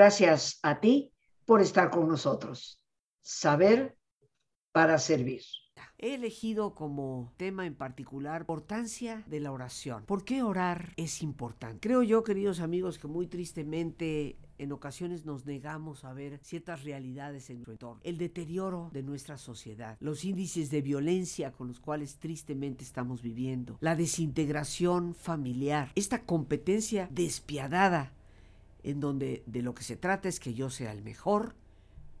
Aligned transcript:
Gracias 0.00 0.58
a 0.62 0.80
ti 0.80 1.12
por 1.44 1.60
estar 1.60 1.90
con 1.90 2.08
nosotros. 2.08 2.82
Saber 3.20 3.98
para 4.72 4.98
servir. 4.98 5.42
He 5.98 6.14
elegido 6.14 6.74
como 6.74 7.34
tema 7.36 7.66
en 7.66 7.74
particular 7.74 8.40
importancia 8.40 9.22
de 9.26 9.40
la 9.40 9.52
oración. 9.52 10.06
¿Por 10.06 10.24
qué 10.24 10.42
orar 10.42 10.94
es 10.96 11.20
importante? 11.20 11.86
Creo 11.86 12.02
yo, 12.02 12.24
queridos 12.24 12.60
amigos, 12.60 12.98
que 12.98 13.08
muy 13.08 13.26
tristemente 13.26 14.38
en 14.56 14.72
ocasiones 14.72 15.26
nos 15.26 15.44
negamos 15.44 16.06
a 16.06 16.14
ver 16.14 16.40
ciertas 16.42 16.82
realidades 16.82 17.50
en 17.50 17.56
nuestro 17.56 17.72
entorno. 17.74 18.00
El 18.02 18.16
deterioro 18.16 18.88
de 18.94 19.02
nuestra 19.02 19.36
sociedad, 19.36 19.98
los 20.00 20.24
índices 20.24 20.70
de 20.70 20.80
violencia 20.80 21.52
con 21.52 21.68
los 21.68 21.78
cuales 21.78 22.18
tristemente 22.18 22.84
estamos 22.84 23.20
viviendo, 23.20 23.76
la 23.80 23.96
desintegración 23.96 25.14
familiar, 25.14 25.92
esta 25.94 26.24
competencia 26.24 27.06
despiadada 27.10 28.14
en 28.82 29.00
donde 29.00 29.42
de 29.46 29.62
lo 29.62 29.74
que 29.74 29.84
se 29.84 29.96
trata 29.96 30.28
es 30.28 30.40
que 30.40 30.54
yo 30.54 30.70
sea 30.70 30.92
el 30.92 31.02
mejor, 31.02 31.54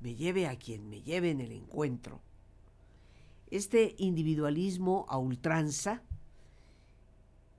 me 0.00 0.14
lleve 0.14 0.46
a 0.46 0.56
quien 0.56 0.88
me 0.88 1.02
lleve 1.02 1.30
en 1.30 1.40
el 1.40 1.52
encuentro. 1.52 2.20
Este 3.50 3.94
individualismo 3.98 5.06
a 5.08 5.18
ultranza 5.18 6.02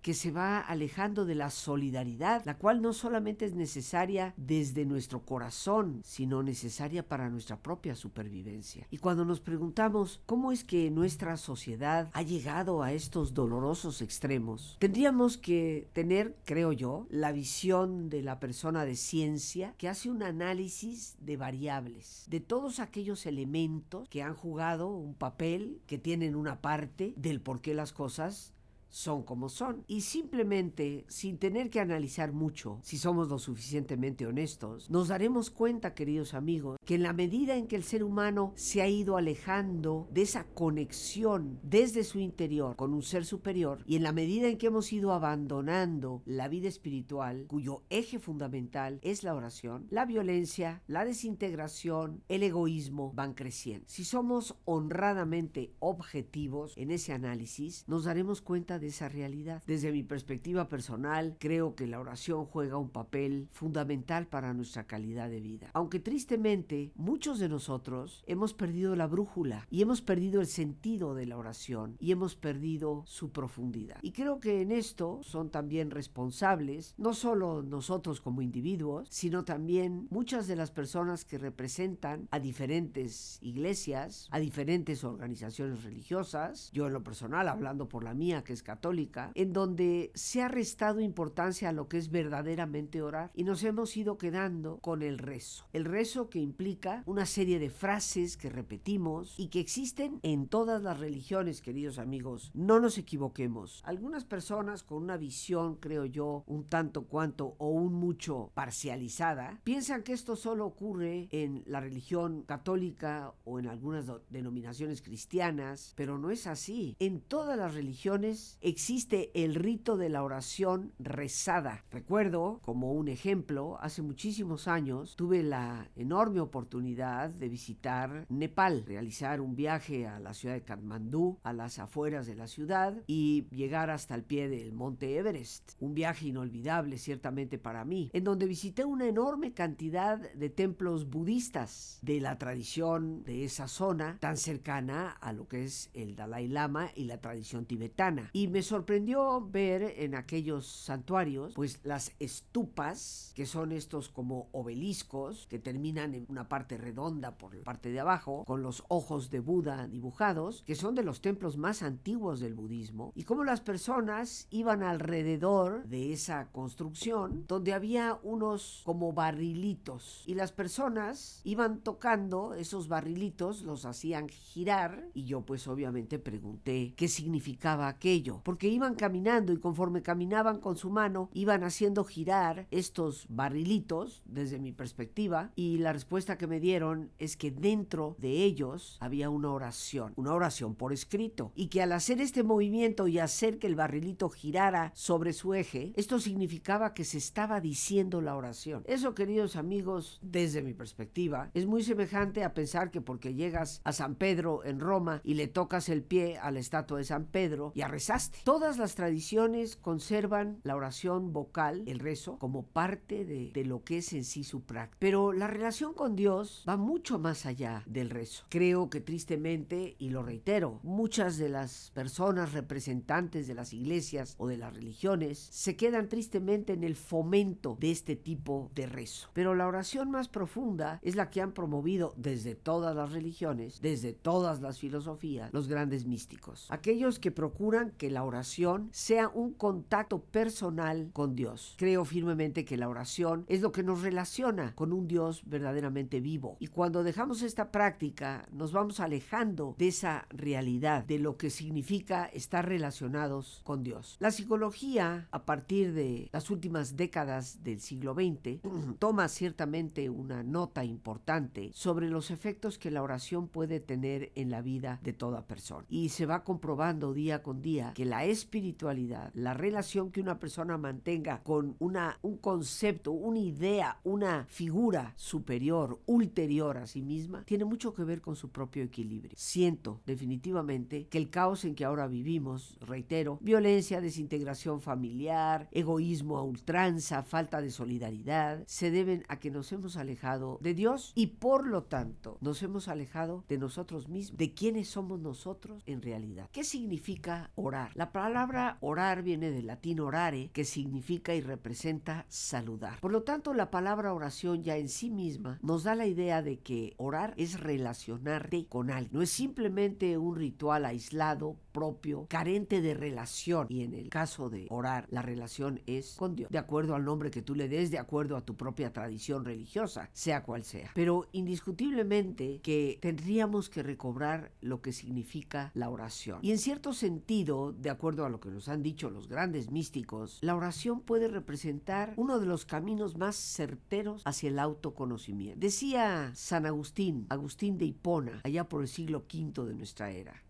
que 0.02 0.14
se 0.14 0.32
va 0.32 0.60
alejando 0.60 1.26
de 1.26 1.36
la 1.36 1.50
solidaridad, 1.50 2.44
la 2.46 2.58
cual 2.58 2.82
no 2.82 2.94
solamente 2.94 3.46
es 3.46 3.54
necesaria 3.54 4.34
desde 4.38 4.86
nuestro 4.86 5.26
corazón, 5.26 6.02
sino 6.04 6.44
necesaria 6.44 7.08
para 7.08 7.30
nuestra 7.30 7.62
propia 7.62 7.96
supervivencia. 7.96 8.88
Y 8.90 8.98
cuando 8.98 9.26
nos 9.26 9.40
preguntamos 9.40 10.22
cómo 10.26 10.52
es 10.52 10.64
que 10.64 10.90
nuestra 10.90 11.38
sociedad 11.38 12.10
ha 12.14 12.22
llegado 12.22 12.84
a 12.84 12.94
estos 12.94 13.34
dolorosos 13.34 14.02
extremos, 14.02 14.78
tendríamos 14.80 15.38
que 15.38 15.88
tener, 15.94 16.36
creo 16.46 16.72
yo, 16.72 17.08
la 17.10 17.32
visión 17.32 18.10
de 18.10 18.22
la 18.22 18.40
persona 18.40 18.86
de 18.86 18.96
ciencia 18.96 19.74
que 19.78 19.90
hace 19.90 20.10
un 20.10 20.24
análisis 20.24 21.16
de 21.20 21.38
variables, 21.38 22.26
de 22.28 22.40
todos 22.40 22.80
aquellos 22.80 23.26
elementos 23.26 24.08
que 24.10 24.24
han 24.24 24.36
jugado 24.36 24.88
un 24.88 25.14
papel, 25.14 25.82
que 25.88 25.98
tienen 25.98 26.36
una 26.36 26.62
parte 26.62 27.14
del 27.18 27.42
por 27.42 27.62
qué 27.62 27.74
las 27.74 27.94
cosas 27.94 28.54
son 28.92 29.24
como 29.24 29.50
son. 29.50 29.84
Y 29.88 30.02
simplemente, 30.02 31.06
sin 31.08 31.38
tener 31.38 31.70
que 31.70 31.80
analizar 31.80 32.34
mucho, 32.34 32.80
si 32.84 32.98
somos 32.98 33.30
lo 33.30 33.40
suficientemente 33.40 34.28
honestos, 34.28 34.90
nos 34.90 35.08
daremos 35.08 35.50
cuenta, 35.50 35.96
queridos 35.96 36.36
amigos, 36.36 36.78
que 36.86 36.96
en 36.96 37.04
la 37.04 37.14
medida 37.14 37.56
en 37.56 37.68
que 37.68 37.76
el 37.76 37.84
ser 37.84 38.04
humano 38.04 38.54
se 38.56 38.82
ha 38.82 38.88
ido 38.88 39.18
alejando 39.18 40.08
de 40.12 40.22
esa 40.22 40.44
conexión 40.44 41.60
desde 41.64 42.04
su 42.04 42.20
interior 42.20 42.76
con 42.76 42.94
un 42.94 43.02
ser 43.02 43.26
superior, 43.26 43.84
y 43.88 43.96
en 43.96 44.04
la 44.04 44.12
medida 44.12 44.48
en 44.48 44.58
que 44.58 44.68
hemos 44.68 44.92
ido 44.94 45.14
abandonando 45.14 46.22
la 46.26 46.48
vida 46.48 46.68
espiritual, 46.68 47.46
cuyo 47.48 47.84
eje 47.90 48.20
fundamental 48.20 49.00
es 49.02 49.24
la 49.24 49.34
oración, 49.34 49.88
la 49.90 50.06
violencia, 50.06 50.84
la 50.88 51.06
desintegración, 51.06 52.24
el 52.28 52.44
egoísmo 52.44 53.14
van 53.14 53.34
creciendo. 53.34 53.86
Si 53.88 54.04
somos 54.04 54.58
honradamente 54.66 55.74
objetivos 55.80 56.74
en 56.76 56.92
ese 56.92 57.14
análisis, 57.14 57.86
nos 57.88 58.04
daremos 58.04 58.42
cuenta 58.42 58.80
esa 58.88 59.10
realidad. 59.10 59.64
Desde 59.68 59.92
mi 59.92 60.04
perspectiva 60.04 60.70
personal, 60.70 61.36
creo 61.40 61.76
que 61.76 61.88
la 61.88 62.00
oración 62.00 62.46
juega 62.46 62.78
un 62.78 62.90
papel 62.90 63.48
fundamental 63.52 64.28
para 64.28 64.54
nuestra 64.54 64.86
calidad 64.86 65.30
de 65.30 65.40
vida. 65.40 65.70
Aunque 65.74 66.00
tristemente, 66.00 66.92
muchos 66.96 67.40
de 67.40 67.50
nosotros 67.50 68.24
hemos 68.28 68.54
perdido 68.54 68.96
la 68.96 69.08
brújula 69.08 69.68
y 69.70 69.82
hemos 69.82 70.02
perdido 70.02 70.42
el 70.42 70.48
sentido 70.48 71.16
de 71.16 71.26
la 71.26 71.38
oración 71.38 71.96
y 72.00 72.12
hemos 72.12 72.36
perdido 72.36 73.04
su 73.06 73.32
profundidad. 73.32 73.98
Y 74.02 74.12
creo 74.12 74.40
que 74.40 74.62
en 74.62 74.72
esto 74.72 75.22
son 75.24 75.50
también 75.50 75.92
responsables 75.92 76.94
no 76.98 77.14
solo 77.14 77.62
nosotros 77.64 78.22
como 78.22 78.42
individuos, 78.42 79.08
sino 79.10 79.44
también 79.44 80.08
muchas 80.10 80.48
de 80.48 80.56
las 80.56 80.72
personas 80.72 81.26
que 81.26 81.38
representan 81.38 82.28
a 82.32 82.40
diferentes 82.40 83.40
iglesias, 83.42 84.28
a 84.32 84.40
diferentes 84.40 85.04
organizaciones 85.04 85.84
religiosas. 85.84 86.70
Yo 86.74 86.88
en 86.88 86.94
lo 86.94 87.04
personal, 87.04 87.48
hablando 87.48 87.88
por 87.88 88.04
la 88.04 88.14
mía, 88.14 88.44
que 88.44 88.54
es 88.54 88.64
católica, 88.72 89.34
en 89.36 89.52
donde 89.52 90.12
se 90.16 90.42
ha 90.42 90.48
restado 90.48 91.02
importancia 91.02 91.68
a 91.68 91.74
lo 91.74 91.90
que 91.90 91.98
es 91.98 92.10
verdaderamente 92.10 93.02
orar 93.02 93.30
y 93.36 93.44
nos 93.44 93.66
hemos 93.66 93.98
ido 93.98 94.18
quedando 94.18 94.78
con 94.80 95.02
el 95.02 95.18
rezo. 95.18 95.66
El 95.74 95.84
rezo 95.84 96.30
que 96.30 96.40
implica 96.40 97.04
una 97.06 97.26
serie 97.26 97.60
de 97.60 97.70
frases 97.70 98.38
que 98.38 98.50
repetimos 98.50 99.34
y 99.38 99.48
que 99.48 99.60
existen 99.60 100.22
en 100.24 100.48
todas 100.48 100.82
las 100.82 101.02
religiones, 101.02 101.62
queridos 101.62 102.00
amigos. 102.00 102.52
No 102.54 102.80
nos 102.80 102.98
equivoquemos. 102.98 103.82
Algunas 103.84 104.24
personas 104.24 104.84
con 104.84 105.04
una 105.04 105.18
visión, 105.18 105.76
creo 105.76 106.06
yo, 106.06 106.46
un 106.48 106.64
tanto 106.64 107.08
cuanto 107.08 107.56
o 107.58 107.72
un 107.72 107.94
mucho 107.94 108.52
parcializada, 108.54 109.60
piensan 109.66 110.04
que 110.04 110.14
esto 110.14 110.38
solo 110.38 110.66
ocurre 110.66 111.28
en 111.32 111.64
la 111.66 111.82
religión 111.82 112.44
católica 112.44 113.34
o 113.44 113.60
en 113.60 113.68
algunas 113.68 114.06
denominaciones 114.30 115.02
cristianas, 115.02 115.94
pero 115.98 116.18
no 116.18 116.32
es 116.32 116.48
así. 116.48 116.96
En 117.00 117.20
todas 117.20 117.58
las 117.58 117.74
religiones 117.74 118.58
existe 118.62 119.32
el 119.34 119.56
rito 119.56 119.98
de 119.98 120.10
la 120.10 120.24
oración 120.24 120.94
rezada. 121.00 121.84
Recuerdo, 121.92 122.60
como 122.64 122.94
un 122.94 123.08
ejemplo, 123.08 123.78
hace 123.82 124.02
muchísimos 124.02 124.68
años 124.68 125.16
tuve 125.16 125.44
la 125.44 125.90
enorme 125.96 126.40
oportunidad 126.40 127.30
de 127.30 127.50
visitar 127.50 128.26
Nepal, 128.30 128.86
realizar 128.86 129.42
un 129.42 129.56
viaje 129.56 130.08
a 130.08 130.20
la 130.20 130.34
ciudad 130.34 130.56
de 130.56 130.64
Katmandú, 130.64 131.40
a 131.44 131.54
las 131.54 131.80
afueras 131.80 132.28
de 132.28 132.36
la 132.36 132.48
ciudad 132.48 133.02
y 133.08 133.48
llegar 133.52 133.90
hasta 133.90 134.16
el 134.16 134.24
pie 134.24 134.50
del 134.50 134.74
monte 134.74 135.18
Everest. 135.18 135.74
Un 135.80 135.94
viaje 135.94 136.28
inolvidable 136.28 136.98
ciertamente 136.98 137.58
para 137.58 137.86
mí, 137.86 138.10
en 138.14 138.24
donde 138.24 138.46
visité 138.46 138.86
una 138.86 139.08
enorme 139.08 139.54
cantidad 139.54 140.20
de 140.20 140.50
templos 140.50 141.10
budistas 141.10 142.00
de 142.02 142.20
la 142.20 142.38
tradición 142.38 143.24
de 143.24 143.46
esa 143.46 143.68
zona 143.68 144.18
tan 144.20 144.38
cercana 144.38 145.12
a 145.12 145.34
lo 145.34 145.48
que 145.48 145.64
es 145.64 145.90
el 145.94 146.16
Dalai 146.16 146.48
Lama 146.48 146.92
y 146.96 147.06
la 147.06 147.20
tradición 147.20 147.66
tibetana. 147.66 148.30
Y 148.34 148.51
me 148.52 148.62
sorprendió 148.62 149.48
ver 149.50 149.94
en 149.98 150.14
aquellos 150.14 150.68
santuarios, 150.68 151.54
pues 151.54 151.80
las 151.84 152.12
estupas, 152.20 153.32
que 153.36 153.46
son 153.46 153.72
estos 153.72 154.10
como 154.10 154.50
obeliscos, 154.52 155.48
que 155.48 155.58
terminan 155.58 156.14
en 156.14 156.26
una 156.28 156.50
parte 156.50 156.78
redonda 156.78 157.38
por 157.38 157.56
la 157.56 157.64
parte 157.64 157.92
de 157.92 158.02
abajo, 158.02 158.44
con 158.46 158.62
los 158.62 158.84
ojos 158.90 159.30
de 159.30 159.40
Buda 159.40 159.88
dibujados, 159.88 160.64
que 160.64 160.76
son 160.76 160.96
de 160.96 161.04
los 161.04 161.22
templos 161.22 161.58
más 161.58 161.82
antiguos 161.82 162.42
del 162.42 162.54
budismo, 162.54 163.14
y 163.16 163.24
cómo 163.24 163.44
las 163.44 163.62
personas 163.62 164.48
iban 164.50 164.84
alrededor 164.84 165.86
de 165.88 166.12
esa 166.12 166.52
construcción, 166.52 167.46
donde 167.48 167.74
había 167.74 168.20
unos 168.22 168.82
como 168.84 169.14
barrilitos, 169.14 170.24
y 170.28 170.34
las 170.34 170.52
personas 170.52 171.42
iban 171.46 171.80
tocando 171.80 172.54
esos 172.54 172.90
barrilitos, 172.90 173.62
los 173.62 173.86
hacían 173.86 174.28
girar, 174.28 175.08
y 175.14 175.24
yo 175.24 175.42
pues 175.46 175.68
obviamente 175.68 176.20
pregunté 176.20 176.94
qué 176.98 177.08
significaba 177.08 177.88
aquello 177.88 178.41
porque 178.44 178.68
iban 178.68 178.96
caminando 178.96 179.54
y 179.54 179.58
conforme 179.58 180.02
caminaban 180.02 180.60
con 180.60 180.76
su 180.76 180.90
mano, 180.90 181.30
iban 181.34 181.64
haciendo 181.64 182.04
girar 182.04 182.68
estos 182.72 183.26
barrilitos, 183.30 184.22
desde 184.26 184.60
mi 184.60 184.72
perspectiva, 184.72 185.52
y 185.56 185.78
la 185.78 185.94
respuesta 185.94 186.38
que 186.38 186.48
me 186.48 186.60
dieron 186.60 187.12
es 187.18 187.38
que 187.38 187.52
dentro 187.52 188.16
de 188.20 188.44
ellos 188.44 188.98
había 189.00 189.30
una 189.30 189.52
oración, 189.52 190.14
una 190.16 190.34
oración 190.34 190.76
por 190.76 190.94
escrito, 190.94 191.52
y 191.56 191.68
que 191.68 191.82
al 191.82 191.92
hacer 191.92 192.22
este 192.22 192.44
movimiento 192.44 193.08
y 193.08 193.20
hacer 193.20 193.60
que 193.60 193.68
el 193.68 193.76
barrilito 193.76 194.30
girara 194.30 194.92
sobre 194.96 195.34
su 195.34 195.54
eje, 195.54 195.94
esto 195.96 196.20
significaba 196.20 196.94
que 196.94 197.04
se 197.04 197.18
estaba 197.18 197.62
diciendo 197.62 198.22
la 198.22 198.36
oración. 198.36 198.84
Eso, 198.86 199.14
queridos 199.14 199.56
amigos, 199.56 200.20
desde 200.22 200.62
mi 200.62 200.74
perspectiva, 200.74 201.52
es 201.54 201.66
muy 201.66 201.84
semejante 201.84 202.44
a 202.44 202.54
pensar 202.54 202.92
que 202.92 203.02
porque 203.02 203.34
llegas 203.34 203.82
a 203.84 203.94
San 203.94 204.16
Pedro 204.16 204.64
en 204.66 204.80
Roma 204.80 205.22
y 205.24 205.36
le 205.36 205.48
tocas 205.48 205.90
el 205.90 206.04
pie 206.04 206.38
a 206.38 206.52
la 206.52 206.60
estatua 206.60 206.98
de 206.98 207.04
San 207.04 207.26
Pedro, 207.26 207.72
y 207.76 207.82
rezaste. 207.92 208.31
Todas 208.44 208.78
las 208.78 208.96
tradiciones 208.96 209.76
conservan 209.76 210.60
la 210.64 210.76
oración 210.76 211.34
vocal, 211.34 211.84
el 211.86 212.00
rezo, 212.00 212.38
como 212.40 212.64
parte 212.64 213.26
de, 213.26 213.52
de 213.52 213.66
lo 213.66 213.84
que 213.84 214.00
es 214.00 214.14
en 214.14 214.24
sí 214.24 214.44
su 214.44 214.62
práctica. 214.62 214.98
Pero 215.00 215.32
la 215.34 215.48
relación 215.48 215.94
con 215.94 216.16
Dios 216.16 216.64
va 216.68 216.78
mucho 216.78 217.20
más 217.20 217.46
allá 217.46 217.84
del 217.86 218.10
rezo. 218.10 218.46
Creo 218.50 218.90
que 218.90 219.02
tristemente, 219.02 219.96
y 220.00 220.10
lo 220.10 220.24
reitero, 220.24 220.80
muchas 220.84 221.38
de 221.38 221.50
las 221.50 221.92
personas 221.94 222.54
representantes 222.54 223.48
de 223.48 223.54
las 223.54 223.74
iglesias 223.74 224.36
o 224.38 224.48
de 224.48 224.58
las 224.58 224.74
religiones 224.74 225.38
se 225.52 225.76
quedan 225.76 226.10
tristemente 226.10 226.74
en 226.74 226.84
el 226.84 226.96
fomento 226.96 227.78
de 227.80 227.92
este 227.92 228.16
tipo 228.16 228.72
de 228.76 228.86
rezo. 228.86 229.30
Pero 229.34 229.56
la 229.56 229.68
oración 229.68 230.12
más 230.12 230.28
profunda 230.28 231.00
es 231.02 231.16
la 231.16 231.30
que 231.30 231.42
han 231.42 231.54
promovido 231.54 232.14
desde 232.18 232.56
todas 232.56 232.96
las 232.96 233.12
religiones, 233.12 233.82
desde 233.82 234.14
todas 234.14 234.62
las 234.62 234.80
filosofías, 234.80 235.54
los 235.54 235.68
grandes 235.68 236.06
místicos. 236.06 236.68
Aquellos 236.70 237.20
que 237.20 237.32
procuran 237.32 237.92
que 237.92 238.10
la 238.10 238.21
la 238.22 238.28
oración 238.28 238.90
sea 238.92 239.30
un 239.30 239.52
contacto 239.54 240.22
personal 240.22 241.10
con 241.12 241.36
Dios. 241.36 241.74
Creo 241.80 242.06
firmemente 242.06 242.66
que 242.66 242.78
la 242.78 242.88
oración 242.88 243.46
es 243.48 243.62
lo 243.62 243.72
que 243.72 243.82
nos 243.82 244.04
relaciona 244.04 244.76
con 244.76 244.94
un 244.94 245.08
Dios 245.08 245.42
verdaderamente 245.48 246.20
vivo. 246.20 246.56
Y 246.60 246.68
cuando 246.68 247.04
dejamos 247.04 247.42
esta 247.42 247.72
práctica, 247.72 248.48
nos 248.52 248.74
vamos 248.74 249.00
alejando 249.00 249.74
de 249.80 249.88
esa 249.88 250.28
realidad, 250.30 251.04
de 251.04 251.18
lo 251.18 251.36
que 251.38 251.50
significa 251.50 252.26
estar 252.26 252.68
relacionados 252.68 253.62
con 253.64 253.82
Dios. 253.82 254.18
La 254.20 254.30
psicología, 254.30 255.28
a 255.32 255.44
partir 255.44 255.92
de 255.92 256.30
las 256.32 256.52
últimas 256.52 256.96
décadas 256.96 257.64
del 257.64 257.80
siglo 257.80 258.14
XX, 258.14 258.62
toma 259.00 259.30
ciertamente 259.30 260.12
una 260.12 260.44
nota 260.44 260.86
importante 260.86 261.72
sobre 261.74 262.08
los 262.08 262.30
efectos 262.30 262.78
que 262.78 262.92
la 262.92 263.02
oración 263.02 263.48
puede 263.48 263.80
tener 263.80 264.32
en 264.36 264.52
la 264.52 264.62
vida 264.62 265.00
de 265.02 265.14
toda 265.14 265.48
persona. 265.48 265.88
Y 265.90 266.10
se 266.10 266.28
va 266.28 266.44
comprobando 266.44 267.16
día 267.16 267.42
con 267.42 267.64
día 267.64 267.94
que 267.96 268.01
la 268.06 268.26
espiritualidad, 268.26 269.32
la 269.34 269.54
relación 269.54 270.12
que 270.12 270.22
una 270.22 270.40
persona 270.40 270.78
mantenga 270.78 271.42
con 271.44 271.76
una, 271.80 272.20
un 272.22 272.38
concepto, 272.38 273.12
una 273.12 273.40
idea, 273.40 274.00
una 274.04 274.46
figura 274.50 275.14
superior, 275.16 276.00
ulterior 276.06 276.78
a 276.78 276.88
sí 276.88 277.02
misma, 277.02 277.44
tiene 277.46 277.66
mucho 277.66 277.94
que 277.94 278.04
ver 278.04 278.22
con 278.22 278.36
su 278.36 278.50
propio 278.50 278.84
equilibrio. 278.84 279.34
Siento 279.36 280.02
definitivamente 280.06 281.08
que 281.08 281.18
el 281.18 281.30
caos 281.30 281.66
en 281.66 281.76
que 281.76 281.86
ahora 281.86 282.08
vivimos, 282.08 282.78
reitero, 282.82 283.38
violencia, 283.42 284.02
desintegración 284.02 284.82
familiar, 284.82 285.68
egoísmo 285.72 286.38
a 286.38 286.44
ultranza, 286.44 287.24
falta 287.24 287.62
de 287.62 287.72
solidaridad, 287.72 288.64
se 288.68 288.92
deben 288.92 289.24
a 289.28 289.40
que 289.40 289.52
nos 289.52 289.72
hemos 289.72 289.98
alejado 289.98 290.60
de 290.62 290.74
Dios 290.74 291.12
y 291.16 291.28
por 291.28 291.68
lo 291.68 291.84
tanto 291.84 292.38
nos 292.42 292.62
hemos 292.64 292.88
alejado 292.88 293.44
de 293.48 293.58
nosotros 293.58 294.10
mismos, 294.10 294.38
de 294.38 294.54
quiénes 294.54 294.90
somos 294.90 295.20
nosotros 295.20 295.84
en 295.86 296.02
realidad. 296.02 296.50
¿Qué 296.52 296.64
significa 296.64 297.52
orar? 297.56 297.91
La 297.94 298.12
palabra 298.12 298.78
orar 298.82 299.24
viene 299.24 299.52
del 299.52 299.68
latín 299.68 300.00
orare, 300.00 300.50
que 300.54 300.66
significa 300.66 301.36
y 301.36 301.42
representa 301.42 302.26
saludar. 302.30 303.00
Por 303.00 303.12
lo 303.12 303.24
tanto, 303.24 303.54
la 303.54 303.72
palabra 303.72 304.14
oración 304.14 304.64
ya 304.64 304.78
en 304.78 304.90
sí 304.90 305.10
misma 305.10 305.60
nos 305.62 305.84
da 305.84 305.96
la 305.96 306.06
idea 306.06 306.42
de 306.42 306.60
que 306.60 306.94
orar 306.98 307.34
es 307.38 307.60
relacionarte 307.60 308.66
con 308.68 308.90
alguien. 308.90 309.14
No 309.14 309.22
es 309.22 309.30
simplemente 309.30 310.18
un 310.18 310.36
ritual 310.36 310.86
aislado, 310.86 311.58
propio, 311.72 312.26
carente 312.28 312.82
de 312.82 312.94
relación. 312.94 313.68
Y 313.70 313.84
en 313.84 313.94
el 313.94 314.10
caso 314.10 314.50
de 314.50 314.68
orar, 314.70 315.08
la 315.10 315.22
relación 315.22 315.82
es 315.86 316.16
con 316.16 316.36
Dios, 316.36 316.50
de 316.52 316.58
acuerdo 316.58 316.96
al 316.96 317.06
nombre 317.06 317.32
que 317.32 317.42
tú 317.42 317.56
le 317.56 317.68
des, 317.68 317.92
de 317.92 318.00
acuerdo 318.00 318.36
a 318.36 318.46
tu 318.46 318.56
propia 318.56 318.92
tradición 318.94 319.46
religiosa, 319.46 320.10
sea 320.14 320.44
cual 320.44 320.64
sea. 320.64 320.92
Pero 320.94 321.28
indiscutiblemente 321.32 322.60
que 322.62 323.00
tendríamos 323.02 323.70
que 323.70 323.84
recobrar 323.84 324.52
lo 324.62 324.82
que 324.82 324.94
significa 324.94 325.72
la 325.74 325.90
oración. 325.90 326.40
Y 326.42 326.52
en 326.52 326.58
cierto 326.58 326.94
sentido, 326.94 327.74
de 327.82 327.90
acuerdo 327.90 328.26
a 328.26 328.30
lo 328.30 328.40
que 328.40 328.50
nos 328.50 328.70
han 328.70 328.84
dicho 328.84 329.10
los 329.10 329.28
grandes 329.28 329.72
místicos, 329.72 330.40
la 330.42 330.56
oración 330.56 331.02
puede 331.02 331.28
representar 331.28 332.14
uno 332.18 332.40
de 332.40 332.46
los 332.46 332.66
caminos 332.66 333.18
más 333.18 333.36
certeros 333.36 334.22
hacia 334.26 334.50
el 334.50 334.60
autoconocimiento. 334.60 335.60
Decía 335.60 336.32
San 336.36 336.66
Agustín, 336.66 337.26
Agustín 337.30 337.78
de 337.78 337.86
Hipona, 337.86 338.42
allá 338.44 338.70
por 338.70 338.82
el 338.82 338.88
siglo 338.88 339.26
V 339.32 339.66
de 339.66 339.74
nuestra 339.74 340.12
era. 340.12 340.44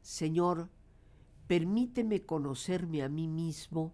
Señor, 0.00 0.68
permíteme 1.46 2.22
conocerme 2.22 3.02
a 3.02 3.08
mí 3.08 3.28
mismo 3.28 3.92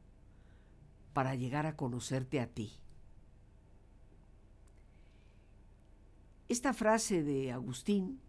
para 1.13 1.35
llegar 1.35 1.67
a 1.67 1.77
conocerte 1.77 2.41
a 2.41 2.47
ti. 2.47 2.73
Esta 6.49 6.73
frase 6.73 7.23
de 7.23 7.53
Agustín 7.53 8.21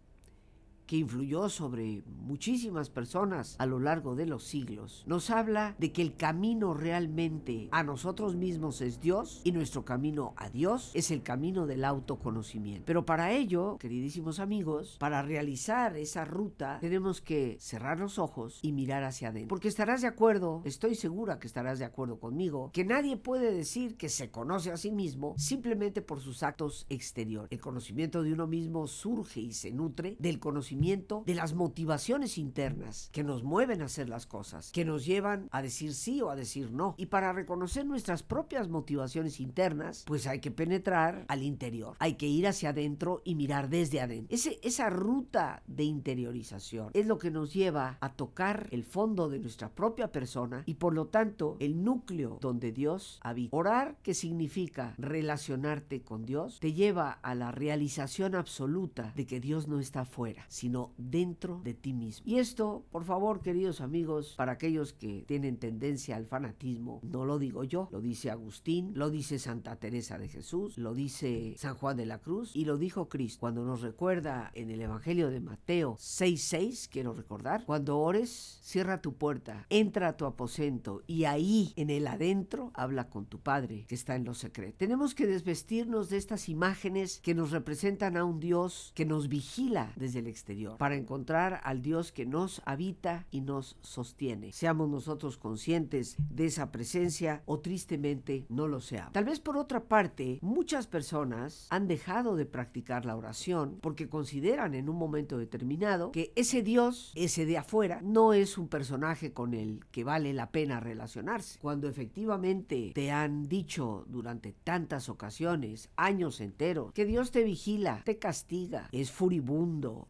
que 0.90 0.96
influyó 0.96 1.48
sobre 1.48 2.02
muchísimas 2.06 2.90
personas 2.90 3.54
a 3.60 3.66
lo 3.66 3.78
largo 3.78 4.16
de 4.16 4.26
los 4.26 4.42
siglos, 4.42 5.04
nos 5.06 5.30
habla 5.30 5.76
de 5.78 5.92
que 5.92 6.02
el 6.02 6.16
camino 6.16 6.74
realmente 6.74 7.68
a 7.70 7.84
nosotros 7.84 8.34
mismos 8.34 8.80
es 8.80 9.00
Dios 9.00 9.40
y 9.44 9.52
nuestro 9.52 9.84
camino 9.84 10.34
a 10.36 10.50
Dios 10.50 10.90
es 10.94 11.12
el 11.12 11.22
camino 11.22 11.68
del 11.68 11.84
autoconocimiento. 11.84 12.86
Pero 12.86 13.06
para 13.06 13.30
ello, 13.30 13.78
queridísimos 13.78 14.40
amigos, 14.40 14.96
para 14.98 15.22
realizar 15.22 15.96
esa 15.96 16.24
ruta 16.24 16.78
tenemos 16.80 17.20
que 17.20 17.56
cerrar 17.60 18.00
los 18.00 18.18
ojos 18.18 18.58
y 18.60 18.72
mirar 18.72 19.04
hacia 19.04 19.28
adentro. 19.28 19.50
Porque 19.50 19.68
estarás 19.68 20.00
de 20.00 20.08
acuerdo, 20.08 20.60
estoy 20.64 20.96
segura 20.96 21.38
que 21.38 21.46
estarás 21.46 21.78
de 21.78 21.84
acuerdo 21.84 22.18
conmigo, 22.18 22.72
que 22.72 22.84
nadie 22.84 23.16
puede 23.16 23.54
decir 23.54 23.96
que 23.96 24.08
se 24.08 24.32
conoce 24.32 24.72
a 24.72 24.76
sí 24.76 24.90
mismo 24.90 25.36
simplemente 25.38 26.02
por 26.02 26.18
sus 26.18 26.42
actos 26.42 26.84
exteriores. 26.88 27.52
El 27.52 27.60
conocimiento 27.60 28.24
de 28.24 28.32
uno 28.32 28.48
mismo 28.48 28.88
surge 28.88 29.38
y 29.38 29.52
se 29.52 29.70
nutre 29.70 30.16
del 30.18 30.40
conocimiento 30.40 30.79
de 30.80 31.34
las 31.34 31.52
motivaciones 31.52 32.38
internas 32.38 33.10
que 33.12 33.22
nos 33.22 33.42
mueven 33.42 33.82
a 33.82 33.84
hacer 33.84 34.08
las 34.08 34.26
cosas, 34.26 34.72
que 34.72 34.86
nos 34.86 35.04
llevan 35.04 35.48
a 35.52 35.60
decir 35.60 35.92
sí 35.92 36.22
o 36.22 36.30
a 36.30 36.36
decir 36.36 36.72
no. 36.72 36.94
Y 36.96 37.06
para 37.06 37.34
reconocer 37.34 37.84
nuestras 37.84 38.22
propias 38.22 38.68
motivaciones 38.68 39.40
internas, 39.40 40.04
pues 40.06 40.26
hay 40.26 40.40
que 40.40 40.50
penetrar 40.50 41.26
al 41.28 41.42
interior, 41.42 41.96
hay 41.98 42.14
que 42.14 42.28
ir 42.28 42.46
hacia 42.48 42.70
adentro 42.70 43.20
y 43.24 43.34
mirar 43.34 43.68
desde 43.68 44.00
adentro. 44.00 44.34
Ese, 44.34 44.58
esa 44.62 44.88
ruta 44.88 45.62
de 45.66 45.84
interiorización 45.84 46.90
es 46.94 47.06
lo 47.06 47.18
que 47.18 47.30
nos 47.30 47.52
lleva 47.52 47.98
a 48.00 48.14
tocar 48.14 48.68
el 48.70 48.84
fondo 48.84 49.28
de 49.28 49.38
nuestra 49.38 49.68
propia 49.68 50.10
persona 50.10 50.62
y 50.64 50.74
por 50.74 50.94
lo 50.94 51.08
tanto 51.08 51.58
el 51.60 51.84
núcleo 51.84 52.38
donde 52.40 52.72
Dios 52.72 53.20
habita. 53.22 53.54
Orar, 53.54 53.98
que 54.02 54.14
significa 54.14 54.94
relacionarte 54.96 56.02
con 56.02 56.24
Dios, 56.24 56.58
te 56.58 56.72
lleva 56.72 57.12
a 57.12 57.34
la 57.34 57.52
realización 57.52 58.34
absoluta 58.34 59.12
de 59.14 59.26
que 59.26 59.40
Dios 59.40 59.68
no 59.68 59.78
está 59.78 60.04
fuera, 60.04 60.46
sino 60.48 60.69
dentro 60.96 61.60
de 61.64 61.74
ti 61.74 61.92
mismo. 61.92 62.24
Y 62.26 62.38
esto, 62.38 62.84
por 62.90 63.04
favor, 63.04 63.40
queridos 63.40 63.80
amigos, 63.80 64.34
para 64.36 64.52
aquellos 64.52 64.92
que 64.92 65.24
tienen 65.26 65.58
tendencia 65.58 66.16
al 66.16 66.26
fanatismo, 66.26 67.00
no 67.02 67.24
lo 67.24 67.38
digo 67.38 67.64
yo, 67.64 67.88
lo 67.92 68.00
dice 68.00 68.30
Agustín, 68.30 68.92
lo 68.94 69.10
dice 69.10 69.38
Santa 69.38 69.76
Teresa 69.76 70.18
de 70.18 70.28
Jesús, 70.28 70.78
lo 70.78 70.94
dice 70.94 71.54
San 71.58 71.74
Juan 71.74 71.96
de 71.96 72.06
la 72.06 72.18
Cruz 72.18 72.54
y 72.54 72.64
lo 72.64 72.76
dijo 72.76 73.08
Cristo 73.08 73.40
cuando 73.40 73.64
nos 73.64 73.80
recuerda 73.80 74.50
en 74.54 74.70
el 74.70 74.80
Evangelio 74.80 75.30
de 75.30 75.40
Mateo 75.40 75.96
6:6, 75.98 76.88
quiero 76.88 77.12
recordar, 77.12 77.64
cuando 77.64 77.98
ores, 77.98 78.58
cierra 78.62 79.00
tu 79.00 79.14
puerta, 79.14 79.66
entra 79.70 80.08
a 80.08 80.16
tu 80.16 80.26
aposento 80.26 81.02
y 81.06 81.24
ahí 81.24 81.72
en 81.76 81.90
el 81.90 82.06
adentro 82.06 82.70
habla 82.74 83.08
con 83.08 83.26
tu 83.26 83.40
Padre 83.40 83.84
que 83.88 83.94
está 83.94 84.16
en 84.16 84.24
lo 84.24 84.34
secreto. 84.34 84.76
Tenemos 84.78 85.14
que 85.14 85.26
desvestirnos 85.26 86.10
de 86.10 86.16
estas 86.16 86.48
imágenes 86.48 87.20
que 87.20 87.34
nos 87.34 87.50
representan 87.50 88.16
a 88.16 88.24
un 88.24 88.40
Dios 88.40 88.92
que 88.94 89.04
nos 89.04 89.28
vigila 89.28 89.92
desde 89.96 90.20
el 90.20 90.26
exterior 90.26 90.59
para 90.78 90.96
encontrar 90.96 91.60
al 91.64 91.82
Dios 91.82 92.12
que 92.12 92.26
nos 92.26 92.62
habita 92.64 93.26
y 93.30 93.40
nos 93.40 93.76
sostiene. 93.82 94.52
Seamos 94.52 94.88
nosotros 94.88 95.36
conscientes 95.36 96.16
de 96.18 96.46
esa 96.46 96.70
presencia 96.72 97.42
o 97.46 97.60
tristemente 97.60 98.46
no 98.48 98.68
lo 98.68 98.80
seamos. 98.80 99.12
Tal 99.12 99.24
vez 99.24 99.40
por 99.40 99.56
otra 99.56 99.84
parte, 99.84 100.38
muchas 100.42 100.86
personas 100.86 101.66
han 101.70 101.88
dejado 101.88 102.36
de 102.36 102.46
practicar 102.46 103.04
la 103.04 103.16
oración 103.16 103.78
porque 103.80 104.08
consideran 104.08 104.74
en 104.74 104.88
un 104.88 104.96
momento 104.96 105.38
determinado 105.38 106.12
que 106.12 106.32
ese 106.36 106.62
Dios, 106.62 107.12
ese 107.14 107.46
de 107.46 107.58
afuera, 107.58 108.00
no 108.02 108.32
es 108.32 108.58
un 108.58 108.68
personaje 108.68 109.32
con 109.32 109.54
el 109.54 109.84
que 109.90 110.04
vale 110.04 110.32
la 110.32 110.50
pena 110.50 110.80
relacionarse. 110.80 111.58
Cuando 111.60 111.88
efectivamente 111.88 112.92
te 112.94 113.10
han 113.10 113.48
dicho 113.48 114.04
durante 114.08 114.52
tantas 114.52 115.08
ocasiones, 115.08 115.90
años 115.96 116.40
enteros, 116.40 116.92
que 116.92 117.04
Dios 117.04 117.30
te 117.30 117.44
vigila, 117.44 118.02
te 118.04 118.18
castiga, 118.18 118.88
es 118.92 119.10
furibundo, 119.10 120.06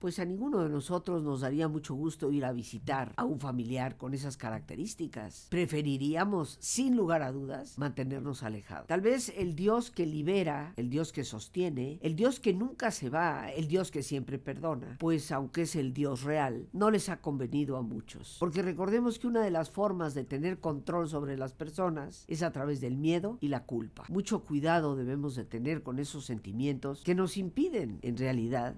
pues 0.00 0.18
a 0.18 0.24
ninguno 0.24 0.62
de 0.62 0.68
nosotros 0.68 1.22
nos 1.22 1.40
daría 1.40 1.68
mucho 1.68 1.94
gusto 1.94 2.30
ir 2.32 2.44
a 2.44 2.52
visitar 2.52 3.12
a 3.16 3.24
un 3.24 3.40
familiar 3.40 3.96
con 3.96 4.14
esas 4.14 4.36
características. 4.36 5.46
Preferiríamos, 5.50 6.58
sin 6.60 6.96
lugar 6.96 7.22
a 7.22 7.32
dudas, 7.32 7.78
mantenernos 7.78 8.42
alejados. 8.42 8.86
Tal 8.86 9.00
vez 9.00 9.32
el 9.36 9.54
Dios 9.54 9.90
que 9.90 10.06
libera, 10.06 10.74
el 10.76 10.90
Dios 10.90 11.12
que 11.12 11.24
sostiene, 11.24 11.98
el 12.02 12.16
Dios 12.16 12.40
que 12.40 12.52
nunca 12.52 12.90
se 12.90 13.08
va, 13.08 13.50
el 13.50 13.68
Dios 13.68 13.90
que 13.90 14.02
siempre 14.02 14.38
perdona, 14.38 14.96
pues 14.98 15.32
aunque 15.32 15.62
es 15.62 15.76
el 15.76 15.92
Dios 15.92 16.22
real, 16.22 16.68
no 16.72 16.90
les 16.90 17.08
ha 17.08 17.20
convenido 17.20 17.76
a 17.76 17.82
muchos. 17.82 18.36
Porque 18.38 18.62
recordemos 18.62 19.18
que 19.18 19.26
una 19.26 19.42
de 19.42 19.50
las 19.50 19.70
formas 19.70 20.14
de 20.14 20.24
tener 20.24 20.60
control 20.60 21.08
sobre 21.08 21.36
las 21.36 21.52
personas 21.52 22.24
es 22.28 22.42
a 22.42 22.52
través 22.52 22.80
del 22.80 22.96
miedo 22.96 23.38
y 23.40 23.48
la 23.48 23.64
culpa. 23.64 24.04
Mucho 24.08 24.42
cuidado 24.44 24.96
debemos 24.96 25.34
de 25.34 25.44
tener 25.44 25.82
con 25.82 25.98
esos 25.98 26.24
sentimientos 26.24 27.02
que 27.02 27.14
nos 27.14 27.36
impiden, 27.36 27.98
en 28.02 28.16
realidad, 28.16 28.76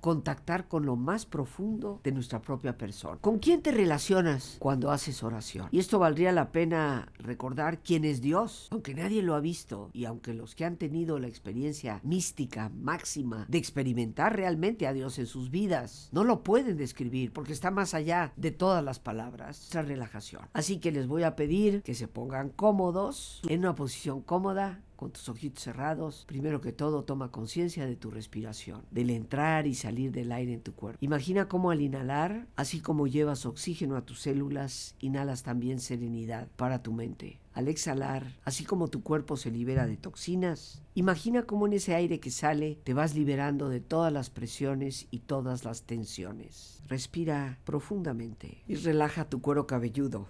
con 0.69 0.85
lo 0.85 0.97
más 0.97 1.27
profundo 1.27 2.01
de 2.05 2.13
nuestra 2.13 2.43
propia 2.43 2.77
persona. 2.77 3.19
¿Con 3.21 3.39
quién 3.39 3.63
te 3.63 3.73
relacionas 3.73 4.57
cuando 4.59 4.91
haces 4.91 5.23
oración? 5.23 5.69
Y 5.73 5.79
esto 5.79 5.99
valdría 5.99 6.33
la 6.33 6.53
pena 6.53 7.09
recordar 7.19 7.79
quién 7.83 8.05
es 8.05 8.21
Dios, 8.21 8.69
aunque 8.71 8.95
nadie 8.95 9.23
lo 9.23 9.35
ha 9.35 9.41
visto 9.41 9.91
y 9.93 10.05
aunque 10.05 10.35
los 10.35 10.55
que 10.55 10.65
han 10.65 10.77
tenido 10.77 11.19
la 11.19 11.29
experiencia 11.29 12.01
mística 12.03 12.71
máxima 12.71 13.47
de 13.49 13.59
experimentar 13.59 14.37
realmente 14.37 14.87
a 14.87 14.93
Dios 14.93 15.19
en 15.19 15.27
sus 15.27 15.51
vidas 15.51 16.09
no 16.13 16.25
lo 16.25 16.43
pueden 16.43 16.77
describir 16.77 17.33
porque 17.33 17.53
está 17.53 17.71
más 17.71 17.95
allá 17.95 18.33
de 18.37 18.51
todas 18.51 18.85
las 18.85 18.99
palabras, 18.99 19.69
esa 19.69 19.83
relajación. 19.83 20.43
Así 20.53 20.79
que 20.79 20.93
les 20.93 21.07
voy 21.07 21.23
a 21.23 21.37
pedir 21.37 21.83
que 21.83 21.95
se 21.95 22.09
pongan 22.09 22.51
cómodos 22.51 23.41
en 23.49 23.61
una 23.61 23.75
posición 23.75 24.21
cómoda 24.21 24.81
con 25.05 25.13
tus 25.13 25.29
ojitos 25.29 25.63
cerrados, 25.63 26.25
primero 26.27 26.63
que 26.63 26.73
todo 26.73 27.05
toma 27.05 27.31
conciencia 27.31 27.85
de 27.85 27.95
tu 27.95 28.11
respiración, 28.11 28.87
del 28.91 29.11
entrar 29.11 29.67
y 29.67 29.75
salir 29.75 30.13
del 30.13 30.33
aire 30.33 30.55
en 30.55 30.63
tu 30.63 30.73
cuerpo. 30.73 30.97
Imagina 31.05 31.47
cómo 31.47 31.71
al 31.71 31.83
inhalar, 31.83 32.47
así 32.57 32.81
como 32.81 33.07
llevas 33.07 33.45
oxígeno 33.45 33.97
a 33.97 34.07
tus 34.07 34.23
células, 34.23 34.95
inhalas 35.01 35.43
también 35.43 35.79
serenidad 35.79 36.49
para 36.57 36.83
tu 36.83 36.95
mente. 36.95 37.39
Al 37.53 37.69
exhalar, 37.69 38.33
así 38.47 38.65
como 38.65 38.89
tu 38.89 39.03
cuerpo 39.03 39.37
se 39.37 39.51
libera 39.51 39.87
de 39.87 39.99
toxinas, 39.99 40.81
imagina 40.95 41.43
cómo 41.43 41.67
en 41.67 41.75
ese 41.75 41.95
aire 41.95 42.19
que 42.19 42.31
sale 42.31 42.79
te 42.83 42.95
vas 42.95 43.15
liberando 43.15 43.69
de 43.69 43.81
todas 43.81 44.11
las 44.11 44.31
presiones 44.31 45.07
y 45.11 45.19
todas 45.19 45.67
las 45.67 45.83
tensiones. 45.83 46.83
Respira 46.89 47.59
profundamente 47.65 48.63
y 48.67 48.77
relaja 48.77 49.29
tu 49.29 49.43
cuero 49.43 49.67
cabelludo 49.67 50.29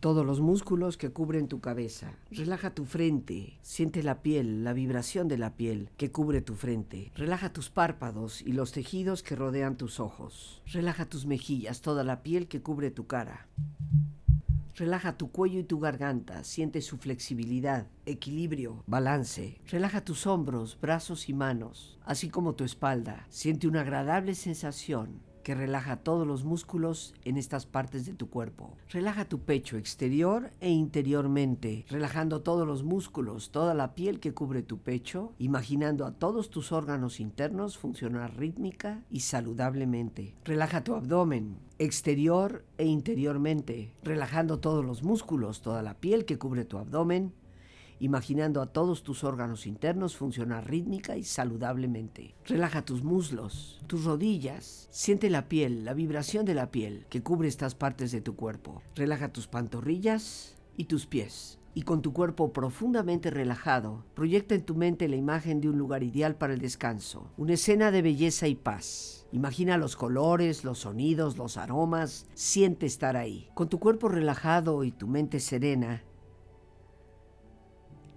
todos 0.00 0.24
los 0.24 0.40
músculos 0.40 0.96
que 0.96 1.10
cubren 1.10 1.46
tu 1.46 1.60
cabeza. 1.60 2.14
Relaja 2.30 2.74
tu 2.74 2.86
frente, 2.86 3.58
siente 3.62 4.02
la 4.02 4.22
piel, 4.22 4.64
la 4.64 4.72
vibración 4.72 5.28
de 5.28 5.36
la 5.36 5.56
piel 5.56 5.90
que 5.98 6.10
cubre 6.10 6.40
tu 6.40 6.54
frente. 6.54 7.12
Relaja 7.14 7.52
tus 7.52 7.68
párpados 7.68 8.40
y 8.40 8.52
los 8.52 8.72
tejidos 8.72 9.22
que 9.22 9.36
rodean 9.36 9.76
tus 9.76 10.00
ojos. 10.00 10.62
Relaja 10.66 11.04
tus 11.04 11.26
mejillas, 11.26 11.82
toda 11.82 12.02
la 12.02 12.22
piel 12.22 12.48
que 12.48 12.62
cubre 12.62 12.90
tu 12.90 13.06
cara. 13.06 13.46
Relaja 14.74 15.18
tu 15.18 15.30
cuello 15.30 15.60
y 15.60 15.64
tu 15.64 15.78
garganta, 15.78 16.42
siente 16.42 16.80
su 16.80 16.96
flexibilidad, 16.96 17.86
equilibrio, 18.06 18.82
balance. 18.86 19.60
Relaja 19.66 20.02
tus 20.02 20.26
hombros, 20.26 20.78
brazos 20.80 21.28
y 21.28 21.34
manos, 21.34 21.98
así 22.06 22.30
como 22.30 22.54
tu 22.54 22.64
espalda. 22.64 23.26
Siente 23.28 23.68
una 23.68 23.82
agradable 23.82 24.34
sensación 24.34 25.20
que 25.42 25.54
relaja 25.54 25.96
todos 25.96 26.26
los 26.26 26.44
músculos 26.44 27.14
en 27.24 27.36
estas 27.36 27.66
partes 27.66 28.06
de 28.06 28.14
tu 28.14 28.28
cuerpo. 28.28 28.76
Relaja 28.90 29.24
tu 29.24 29.40
pecho 29.40 29.76
exterior 29.76 30.52
e 30.60 30.70
interiormente, 30.70 31.84
relajando 31.88 32.42
todos 32.42 32.66
los 32.66 32.82
músculos, 32.82 33.50
toda 33.50 33.74
la 33.74 33.94
piel 33.94 34.20
que 34.20 34.34
cubre 34.34 34.62
tu 34.62 34.78
pecho, 34.78 35.32
imaginando 35.38 36.04
a 36.06 36.12
todos 36.12 36.50
tus 36.50 36.72
órganos 36.72 37.20
internos 37.20 37.78
funcionar 37.78 38.36
rítmica 38.36 39.02
y 39.10 39.20
saludablemente. 39.20 40.34
Relaja 40.44 40.84
tu 40.84 40.94
abdomen, 40.94 41.58
exterior 41.78 42.64
e 42.78 42.84
interiormente, 42.84 43.94
relajando 44.02 44.60
todos 44.60 44.84
los 44.84 45.02
músculos, 45.02 45.62
toda 45.62 45.82
la 45.82 45.94
piel 45.94 46.24
que 46.24 46.38
cubre 46.38 46.64
tu 46.64 46.78
abdomen, 46.78 47.32
imaginando 48.00 48.60
a 48.62 48.66
todos 48.66 49.02
tus 49.02 49.22
órganos 49.22 49.66
internos 49.66 50.16
funcionar 50.16 50.68
rítmica 50.68 51.16
y 51.16 51.22
saludablemente. 51.22 52.34
Relaja 52.44 52.84
tus 52.84 53.04
muslos, 53.04 53.80
tus 53.86 54.04
rodillas, 54.04 54.88
siente 54.90 55.30
la 55.30 55.48
piel, 55.48 55.84
la 55.84 55.94
vibración 55.94 56.44
de 56.44 56.54
la 56.54 56.70
piel 56.70 57.06
que 57.08 57.22
cubre 57.22 57.48
estas 57.48 57.74
partes 57.74 58.10
de 58.10 58.20
tu 58.20 58.34
cuerpo. 58.34 58.82
Relaja 58.96 59.32
tus 59.32 59.46
pantorrillas 59.46 60.56
y 60.76 60.86
tus 60.86 61.06
pies. 61.06 61.58
Y 61.72 61.82
con 61.82 62.02
tu 62.02 62.12
cuerpo 62.12 62.52
profundamente 62.52 63.30
relajado, 63.30 64.04
proyecta 64.14 64.56
en 64.56 64.64
tu 64.64 64.74
mente 64.74 65.06
la 65.06 65.14
imagen 65.14 65.60
de 65.60 65.68
un 65.68 65.78
lugar 65.78 66.02
ideal 66.02 66.34
para 66.34 66.52
el 66.52 66.60
descanso, 66.60 67.30
una 67.36 67.52
escena 67.52 67.92
de 67.92 68.02
belleza 68.02 68.48
y 68.48 68.56
paz. 68.56 69.24
Imagina 69.30 69.78
los 69.78 69.94
colores, 69.94 70.64
los 70.64 70.80
sonidos, 70.80 71.38
los 71.38 71.56
aromas, 71.56 72.26
siente 72.34 72.86
estar 72.86 73.16
ahí. 73.16 73.48
Con 73.54 73.68
tu 73.68 73.78
cuerpo 73.78 74.08
relajado 74.08 74.82
y 74.82 74.90
tu 74.90 75.06
mente 75.06 75.38
serena, 75.38 76.02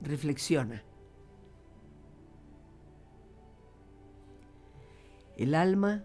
Reflexiona. 0.04 0.84
El 5.38 5.56
alma 5.56 6.04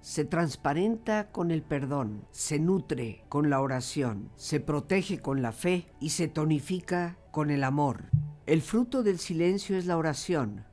se 0.00 0.24
transparenta 0.24 1.32
con 1.32 1.50
el 1.50 1.62
perdón, 1.62 2.24
se 2.30 2.60
nutre 2.60 3.24
con 3.28 3.50
la 3.50 3.60
oración, 3.60 4.30
se 4.36 4.60
protege 4.60 5.20
con 5.20 5.42
la 5.42 5.50
fe 5.50 5.88
y 6.00 6.10
se 6.10 6.28
tonifica 6.28 7.18
con 7.32 7.50
el 7.50 7.64
amor. 7.64 8.10
El 8.46 8.62
fruto 8.62 9.02
del 9.02 9.18
silencio 9.18 9.76
es 9.76 9.86
la 9.86 9.96
oración. 9.96 10.64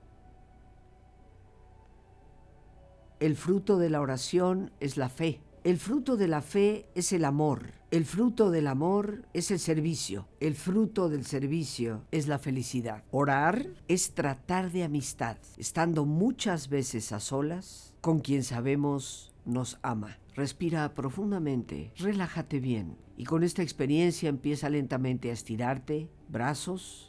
El 3.20 3.36
fruto 3.36 3.80
de 3.80 3.90
la 3.90 4.00
oración 4.00 4.72
es 4.80 4.96
la 4.96 5.10
fe. 5.10 5.42
El 5.66 5.78
fruto 5.78 6.16
de 6.16 6.30
la 6.30 6.42
fe 6.42 6.86
es 6.96 7.12
el 7.12 7.26
amor. 7.26 7.74
El 7.92 8.06
fruto 8.06 8.50
del 8.50 8.66
amor 8.66 9.26
es 9.34 9.52
el 9.52 9.60
servicio. 9.60 10.26
El 10.40 10.56
fruto 10.56 11.10
del 11.10 11.26
servicio 11.26 12.06
es 12.12 12.30
la 12.30 12.40
felicidad. 12.40 13.04
Orar 13.12 13.68
es 13.90 14.14
tratar 14.14 14.72
de 14.72 14.86
amistad, 14.86 15.36
estando 15.58 16.06
muchas 16.06 16.70
veces 16.70 17.12
a 17.12 17.20
solas 17.20 17.94
con 18.00 18.20
quien 18.20 18.44
sabemos 18.44 19.34
nos 19.44 19.78
ama. 19.82 20.18
Respira 20.34 20.94
profundamente, 20.94 21.92
relájate 21.98 22.62
bien 22.62 22.96
y 23.18 23.26
con 23.26 23.44
esta 23.44 23.62
experiencia 23.62 24.30
empieza 24.30 24.70
lentamente 24.70 25.30
a 25.30 25.34
estirarte, 25.34 26.10
brazos, 26.30 27.09